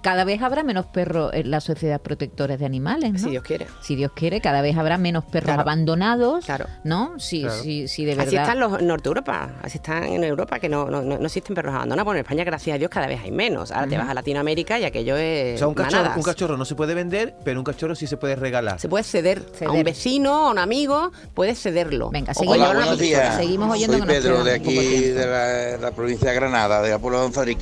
cada 0.02 0.24
vez 0.24 0.42
habrá 0.42 0.62
menos 0.64 0.86
perros 0.86 1.30
en 1.32 1.50
la 1.50 1.60
sociedad 1.60 2.00
protectores 2.00 2.58
de 2.58 2.66
animales, 2.66 3.12
¿no? 3.12 3.18
Si 3.18 3.30
Dios 3.30 3.42
quiere. 3.44 3.66
Si 3.80 3.94
Dios 3.96 4.12
quiere, 4.14 4.40
cada 4.40 4.60
vez 4.60 4.76
habrá 4.76 4.98
menos 4.98 5.24
perros 5.24 5.46
Claro. 5.46 5.62
abandonados, 5.62 6.44
Claro. 6.44 6.66
¿no? 6.84 7.18
Si, 7.18 7.42
Claro. 7.42 7.62
si, 7.62 7.88
si 7.88 8.04
de 8.04 8.14
verdad... 8.14 8.26
Así 8.26 8.36
están 8.36 8.60
los 8.60 8.80
en 8.80 8.86
Norte 8.86 9.08
Europa, 9.08 9.52
así 9.62 9.78
están 9.78 10.04
en 10.04 10.24
Europa, 10.24 10.58
que 10.58 10.68
no, 10.68 10.90
no, 10.90 11.02
no 11.02 11.18
no 11.18 11.26
existen 11.26 11.54
perros 11.54 11.74
abandonados. 11.74 12.04
Bueno, 12.04 12.18
en 12.18 12.24
España, 12.24 12.44
gracias 12.44 12.74
a 12.74 12.78
Dios, 12.78 12.90
cada 12.90 13.06
vez 13.06 13.20
hay 13.22 13.30
menos. 13.30 13.70
Ahora 13.70 13.86
te 13.86 13.96
vas 13.96 14.08
a 14.08 14.14
Latinoamérica 14.14 14.78
y 14.78 14.84
aquello 14.84 15.16
es. 15.16 15.54
O 15.54 15.58
sea, 15.58 15.68
un 15.68 15.74
cachorro, 15.74 16.10
un 16.16 16.22
cachorro 16.22 16.56
no 16.56 16.64
se 16.64 16.74
puede 16.74 16.94
vender, 16.94 17.36
pero 17.44 17.60
un 17.60 17.64
cachorro 17.64 17.94
sí 17.94 18.06
se 18.06 18.16
puede 18.16 18.34
regalar. 18.36 18.80
Se 18.80 18.88
puede 18.88 19.04
ceder, 19.04 19.42
a 19.64 19.70
un 19.70 19.84
vecino, 19.84 20.48
a 20.48 20.50
un 20.50 20.58
amigo, 20.58 21.12
puedes 21.34 21.60
cederlo. 21.62 22.10
Venga, 22.10 22.32
Hola, 22.36 22.72
buenos 22.72 22.98
días. 22.98 23.36
Seguimos 23.36 23.70
oyendo 23.70 23.98
Soy 23.98 24.06
Pedro 24.06 24.42
de 24.42 24.54
aquí, 24.54 24.76
de 24.76 25.26
la, 25.26 25.76
la 25.78 25.90
provincia 25.92 26.30
de 26.30 26.34
Granada, 26.34 26.82
de 26.82 26.90
la 26.90 26.98
pueblo 26.98 27.28
de. 27.28 27.56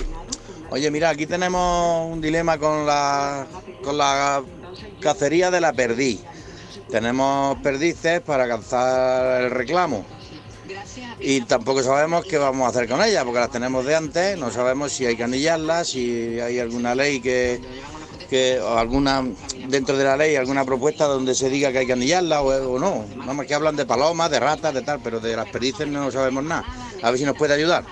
Oye, 0.71 0.89
mira, 0.91 1.11
aquí 1.11 1.27
tenemos 1.27 2.13
un 2.13 2.21
dilema 2.21 2.57
con 2.57 2.87
la, 2.87 3.45
con 3.83 3.99
la 3.99 4.43
cacería 5.01 5.51
de 5.51 5.61
la 5.61 5.73
perdiz. 5.73 6.21
Tenemos 6.89 7.59
perdices 7.59 8.21
para 8.21 8.45
alcanzar 8.45 9.43
el 9.43 9.51
reclamo. 9.51 10.05
Y 11.19 11.41
tampoco 11.43 11.83
sabemos 11.83 12.25
qué 12.25 12.39
vamos 12.39 12.67
a 12.67 12.71
hacer 12.71 12.89
con 12.89 13.03
ellas, 13.03 13.25
porque 13.25 13.41
las 13.41 13.51
tenemos 13.51 13.85
de 13.85 13.97
antes, 13.97 14.39
no 14.39 14.53
sabemos 14.53 14.93
si 14.93 15.07
hay 15.07 15.17
que 15.17 15.25
anillarlas, 15.25 15.89
si 15.89 16.39
hay 16.39 16.61
alguna 16.61 16.95
ley 16.95 17.21
que, 17.21 17.61
que 18.29 18.61
o 18.61 18.79
alguna 18.79 19.25
dentro 19.67 19.97
de 19.97 20.05
la 20.05 20.17
ley 20.17 20.37
alguna 20.37 20.65
propuesta 20.65 21.07
donde 21.07 21.35
se 21.35 21.51
diga 21.51 21.73
que 21.73 21.79
hay 21.79 21.87
que 21.87 21.95
anillarla 21.95 22.43
o, 22.43 22.75
o 22.75 22.79
no. 22.79 23.05
Nada 23.17 23.35
más 23.35 23.47
que 23.47 23.55
hablan 23.55 23.75
de 23.75 23.87
palomas, 23.87 24.31
de 24.31 24.39
ratas, 24.39 24.73
de 24.73 24.83
tal, 24.83 25.01
pero 25.03 25.19
de 25.19 25.35
las 25.35 25.49
perdices 25.51 25.89
no 25.89 26.13
sabemos 26.13 26.45
nada. 26.45 26.65
A 27.03 27.11
ver 27.11 27.19
si 27.19 27.25
nos 27.25 27.37
puede 27.37 27.55
ayudar. 27.55 27.85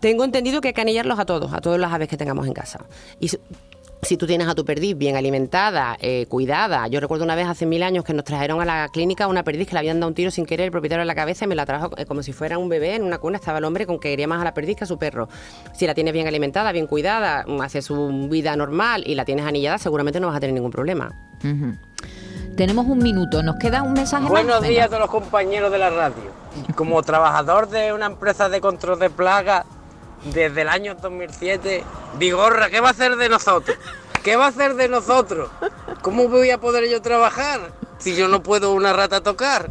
Tengo 0.00 0.24
entendido 0.24 0.62
que 0.62 0.68
hay 0.68 0.74
que 0.74 0.80
anillarlos 0.80 1.18
a 1.18 1.26
todos, 1.26 1.52
a 1.52 1.60
todas 1.60 1.78
las 1.78 1.92
aves 1.92 2.08
que 2.08 2.16
tengamos 2.16 2.46
en 2.46 2.54
casa. 2.54 2.86
Y 3.20 3.28
si, 3.28 4.16
tú 4.16 4.26
tienes 4.26 4.48
a 4.48 4.54
tu 4.54 4.64
perdiz 4.64 4.96
bien 4.96 5.16
alimentada, 5.16 5.98
eh, 6.00 6.24
cuidada. 6.26 6.88
Yo 6.88 7.00
recuerdo 7.00 7.24
una 7.24 7.34
vez 7.34 7.46
hace 7.46 7.66
mil 7.66 7.82
años 7.82 8.02
que 8.02 8.14
nos 8.14 8.24
trajeron 8.24 8.62
a 8.62 8.64
la 8.64 8.88
clínica 8.88 9.26
una 9.26 9.44
perdiz 9.44 9.68
que 9.68 9.74
le 9.74 9.80
habían 9.80 10.00
dado 10.00 10.08
un 10.08 10.14
tiro 10.14 10.30
sin 10.30 10.46
querer 10.46 10.66
el 10.66 10.70
propietario 10.72 11.02
en 11.02 11.06
la 11.06 11.14
cabeza 11.14 11.44
y 11.44 11.48
me 11.48 11.54
la 11.54 11.66
trajo 11.66 11.90
eh, 11.98 12.06
como 12.06 12.22
si 12.22 12.32
fuera 12.32 12.56
un 12.56 12.70
bebé 12.70 12.94
en 12.94 13.02
una 13.02 13.18
cuna. 13.18 13.36
Estaba 13.36 13.58
el 13.58 13.64
hombre 13.64 13.84
con 13.84 14.00
que 14.00 14.08
quería 14.08 14.26
más 14.26 14.40
a 14.40 14.44
la 14.44 14.54
perdiz 14.54 14.76
que 14.76 14.84
a 14.84 14.86
su 14.86 14.98
perro. 14.98 15.28
Si 15.74 15.86
la 15.86 15.94
tienes 15.94 16.14
bien 16.14 16.26
alimentada, 16.26 16.72
bien 16.72 16.86
cuidada, 16.86 17.44
mm, 17.46 17.60
hace 17.60 17.82
su 17.82 18.26
vida 18.30 18.56
normal 18.56 19.04
y 19.06 19.14
la 19.14 19.26
tienes 19.26 19.44
anillada, 19.44 19.76
seguramente 19.76 20.18
no 20.18 20.28
vas 20.28 20.36
a 20.36 20.40
tener 20.40 20.54
ningún 20.54 20.70
problema. 20.70 21.12
Tenemos 22.56 22.86
un 22.86 22.98
minuto, 22.98 23.42
nos 23.42 23.56
queda 23.56 23.82
un 23.82 23.92
mensaje 23.92 24.22
más. 24.22 24.30
Buenos 24.30 24.60
Venga. 24.60 24.68
días 24.68 24.86
a 24.86 24.88
todos 24.88 25.00
los 25.00 25.10
compañeros 25.10 25.70
de 25.70 25.78
la 25.78 25.90
radio. 25.90 26.32
Como 26.74 27.02
trabajador 27.02 27.68
de 27.68 27.92
una 27.92 28.06
empresa 28.06 28.48
de 28.48 28.60
control 28.62 28.98
de 28.98 29.10
plagas 29.10 29.66
desde 30.24 30.62
el 30.62 30.68
año 30.68 30.94
2007, 30.94 31.84
Vigorra, 32.18 32.70
¿qué 32.70 32.80
va 32.80 32.88
a 32.88 32.92
hacer 32.92 33.16
de 33.16 33.28
nosotros? 33.28 33.76
¿Qué 34.22 34.36
va 34.36 34.46
a 34.46 34.48
hacer 34.48 34.74
de 34.74 34.88
nosotros? 34.88 35.50
¿Cómo 36.02 36.28
voy 36.28 36.50
a 36.50 36.58
poder 36.58 36.88
yo 36.88 37.00
trabajar 37.00 37.72
si 37.98 38.14
yo 38.14 38.28
no 38.28 38.42
puedo 38.42 38.72
una 38.72 38.92
rata 38.92 39.22
tocar? 39.22 39.70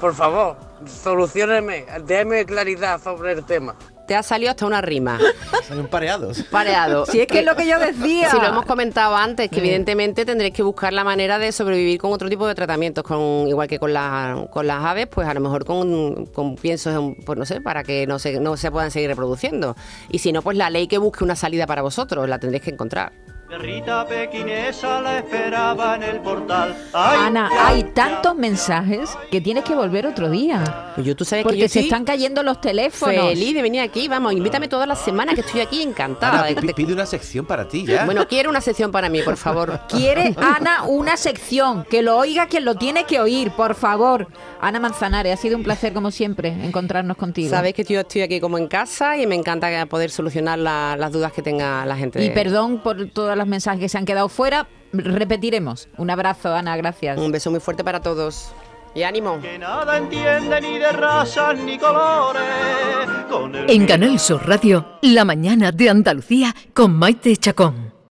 Por 0.00 0.14
favor, 0.14 0.56
solucioneme, 0.86 1.86
déme 2.04 2.44
claridad 2.44 3.00
sobre 3.00 3.32
el 3.32 3.44
tema. 3.44 3.76
Te 4.12 4.16
ha 4.16 4.22
salido 4.22 4.50
hasta 4.50 4.66
una 4.66 4.82
rima. 4.82 5.18
Son 5.66 5.86
pareados. 5.86 6.42
Pareado. 6.50 7.06
Si 7.06 7.18
es 7.22 7.26
que 7.26 7.38
es 7.38 7.46
lo 7.46 7.56
que 7.56 7.66
yo 7.66 7.78
decía. 7.78 8.28
Si 8.30 8.36
lo 8.36 8.44
hemos 8.48 8.66
comentado 8.66 9.16
antes, 9.16 9.48
que 9.48 9.54
Sí. 9.56 9.60
evidentemente 9.62 10.26
tendréis 10.26 10.52
que 10.52 10.62
buscar 10.62 10.92
la 10.92 11.02
manera 11.02 11.38
de 11.38 11.50
sobrevivir 11.50 11.98
con 11.98 12.12
otro 12.12 12.28
tipo 12.28 12.46
de 12.46 12.54
tratamientos, 12.54 13.04
con 13.04 13.48
igual 13.48 13.68
que 13.68 13.78
con, 13.78 13.94
la- 13.94 14.48
con 14.50 14.66
las 14.66 14.84
aves, 14.84 15.06
pues 15.06 15.26
a 15.26 15.32
lo 15.32 15.40
mejor 15.40 15.64
con, 15.64 16.26
con 16.26 16.56
piensos, 16.56 16.94
en- 16.94 17.14
pues 17.24 17.38
no 17.38 17.46
sé, 17.46 17.62
para 17.62 17.84
que 17.84 18.06
no 18.06 18.18
se, 18.18 18.38
no 18.38 18.58
se 18.58 18.70
puedan 18.70 18.90
seguir 18.90 19.08
reproduciendo. 19.08 19.76
Y 20.10 20.18
si 20.18 20.30
no, 20.30 20.42
pues 20.42 20.58
la 20.58 20.68
ley 20.68 20.88
que 20.88 20.98
busque 20.98 21.24
una 21.24 21.34
salida 21.34 21.66
para 21.66 21.80
vosotros, 21.80 22.28
la 22.28 22.38
tendréis 22.38 22.62
que 22.64 22.70
encontrar. 22.70 23.12
Perrita 23.52 24.06
pequinesa 24.06 25.02
la 25.02 25.18
esperaba 25.18 25.96
en 25.96 26.02
el 26.04 26.20
portal. 26.20 26.74
Ana, 26.94 27.50
hay 27.66 27.84
tantos 27.84 28.34
mensajes 28.34 29.10
que 29.30 29.42
tienes 29.42 29.62
que 29.62 29.74
volver 29.74 30.06
otro 30.06 30.30
día. 30.30 30.92
Pues 30.94 31.06
yo, 31.06 31.14
tú 31.14 31.26
sabes 31.26 31.42
Porque 31.42 31.58
que 31.58 31.62
yo 31.64 31.68
se 31.68 31.80
están 31.80 32.06
cayendo 32.06 32.42
los 32.42 32.62
teléfonos. 32.62 33.14
feliz 33.28 33.54
de 33.54 33.60
venir 33.60 33.82
aquí, 33.82 34.08
vamos, 34.08 34.32
invítame 34.32 34.68
todas 34.68 34.88
las 34.88 35.00
semanas 35.00 35.34
que 35.34 35.42
estoy 35.42 35.60
aquí 35.60 35.82
encantada. 35.82 36.38
Ana, 36.38 36.46
de- 36.48 36.54
pi- 36.62 36.66
de- 36.68 36.72
pide 36.72 36.94
una 36.94 37.04
sección 37.04 37.44
para 37.44 37.68
ti 37.68 37.84
ya. 37.84 38.06
bueno, 38.06 38.26
quiero 38.26 38.48
una 38.48 38.62
sección 38.62 38.90
para 38.90 39.10
mí, 39.10 39.20
por 39.20 39.36
favor. 39.36 39.80
Quiere 39.90 40.34
Ana 40.38 40.84
una 40.84 41.18
sección, 41.18 41.84
que 41.84 42.00
lo 42.00 42.16
oiga 42.16 42.46
quien 42.46 42.64
lo 42.64 42.76
tiene 42.76 43.04
que 43.04 43.20
oír, 43.20 43.50
por 43.50 43.74
favor. 43.74 44.28
Ana 44.62 44.80
Manzanares, 44.80 45.34
ha 45.38 45.42
sido 45.42 45.58
un 45.58 45.62
placer 45.62 45.92
como 45.92 46.10
siempre 46.10 46.48
encontrarnos 46.48 47.18
contigo. 47.18 47.50
Sabéis 47.50 47.74
que 47.74 47.84
yo 47.84 48.00
estoy 48.00 48.22
aquí 48.22 48.40
como 48.40 48.56
en 48.56 48.68
casa 48.68 49.18
y 49.18 49.26
me 49.26 49.34
encanta 49.34 49.84
poder 49.86 50.08
solucionar 50.10 50.58
la- 50.58 50.96
las 50.96 51.12
dudas 51.12 51.32
que 51.32 51.42
tenga 51.42 51.84
la 51.84 51.96
gente. 51.98 52.18
Y 52.24 52.28
de- 52.28 52.34
perdón 52.34 52.78
por 52.78 53.08
todos 53.10 53.36
los 53.42 53.48
mensajes 53.48 53.80
que 53.80 53.88
se 53.88 53.98
han 53.98 54.04
quedado 54.04 54.28
fuera. 54.28 54.68
Repetiremos. 54.92 55.88
Un 55.96 56.10
abrazo, 56.10 56.54
Ana, 56.54 56.76
gracias. 56.76 57.18
Un 57.18 57.32
beso 57.32 57.50
muy 57.50 57.60
fuerte 57.60 57.82
para 57.82 58.00
todos. 58.00 58.52
Y 58.94 59.02
ánimo. 59.02 59.40
Que 59.40 59.58
nada 59.58 59.96
entiende 59.98 60.60
ni 60.60 60.78
de 60.78 60.92
razas 60.92 61.58
ni 61.58 61.78
colores. 61.78 62.42
Con 63.30 63.54
el 63.54 63.70
En 63.70 63.86
Canal 63.86 64.18
Sur 64.18 64.46
Radio, 64.46 64.98
La 65.02 65.24
mañana 65.24 65.72
de 65.72 65.88
Andalucía 65.88 66.54
con 66.74 66.94
Maite 66.94 67.36
Chacón. 67.36 67.91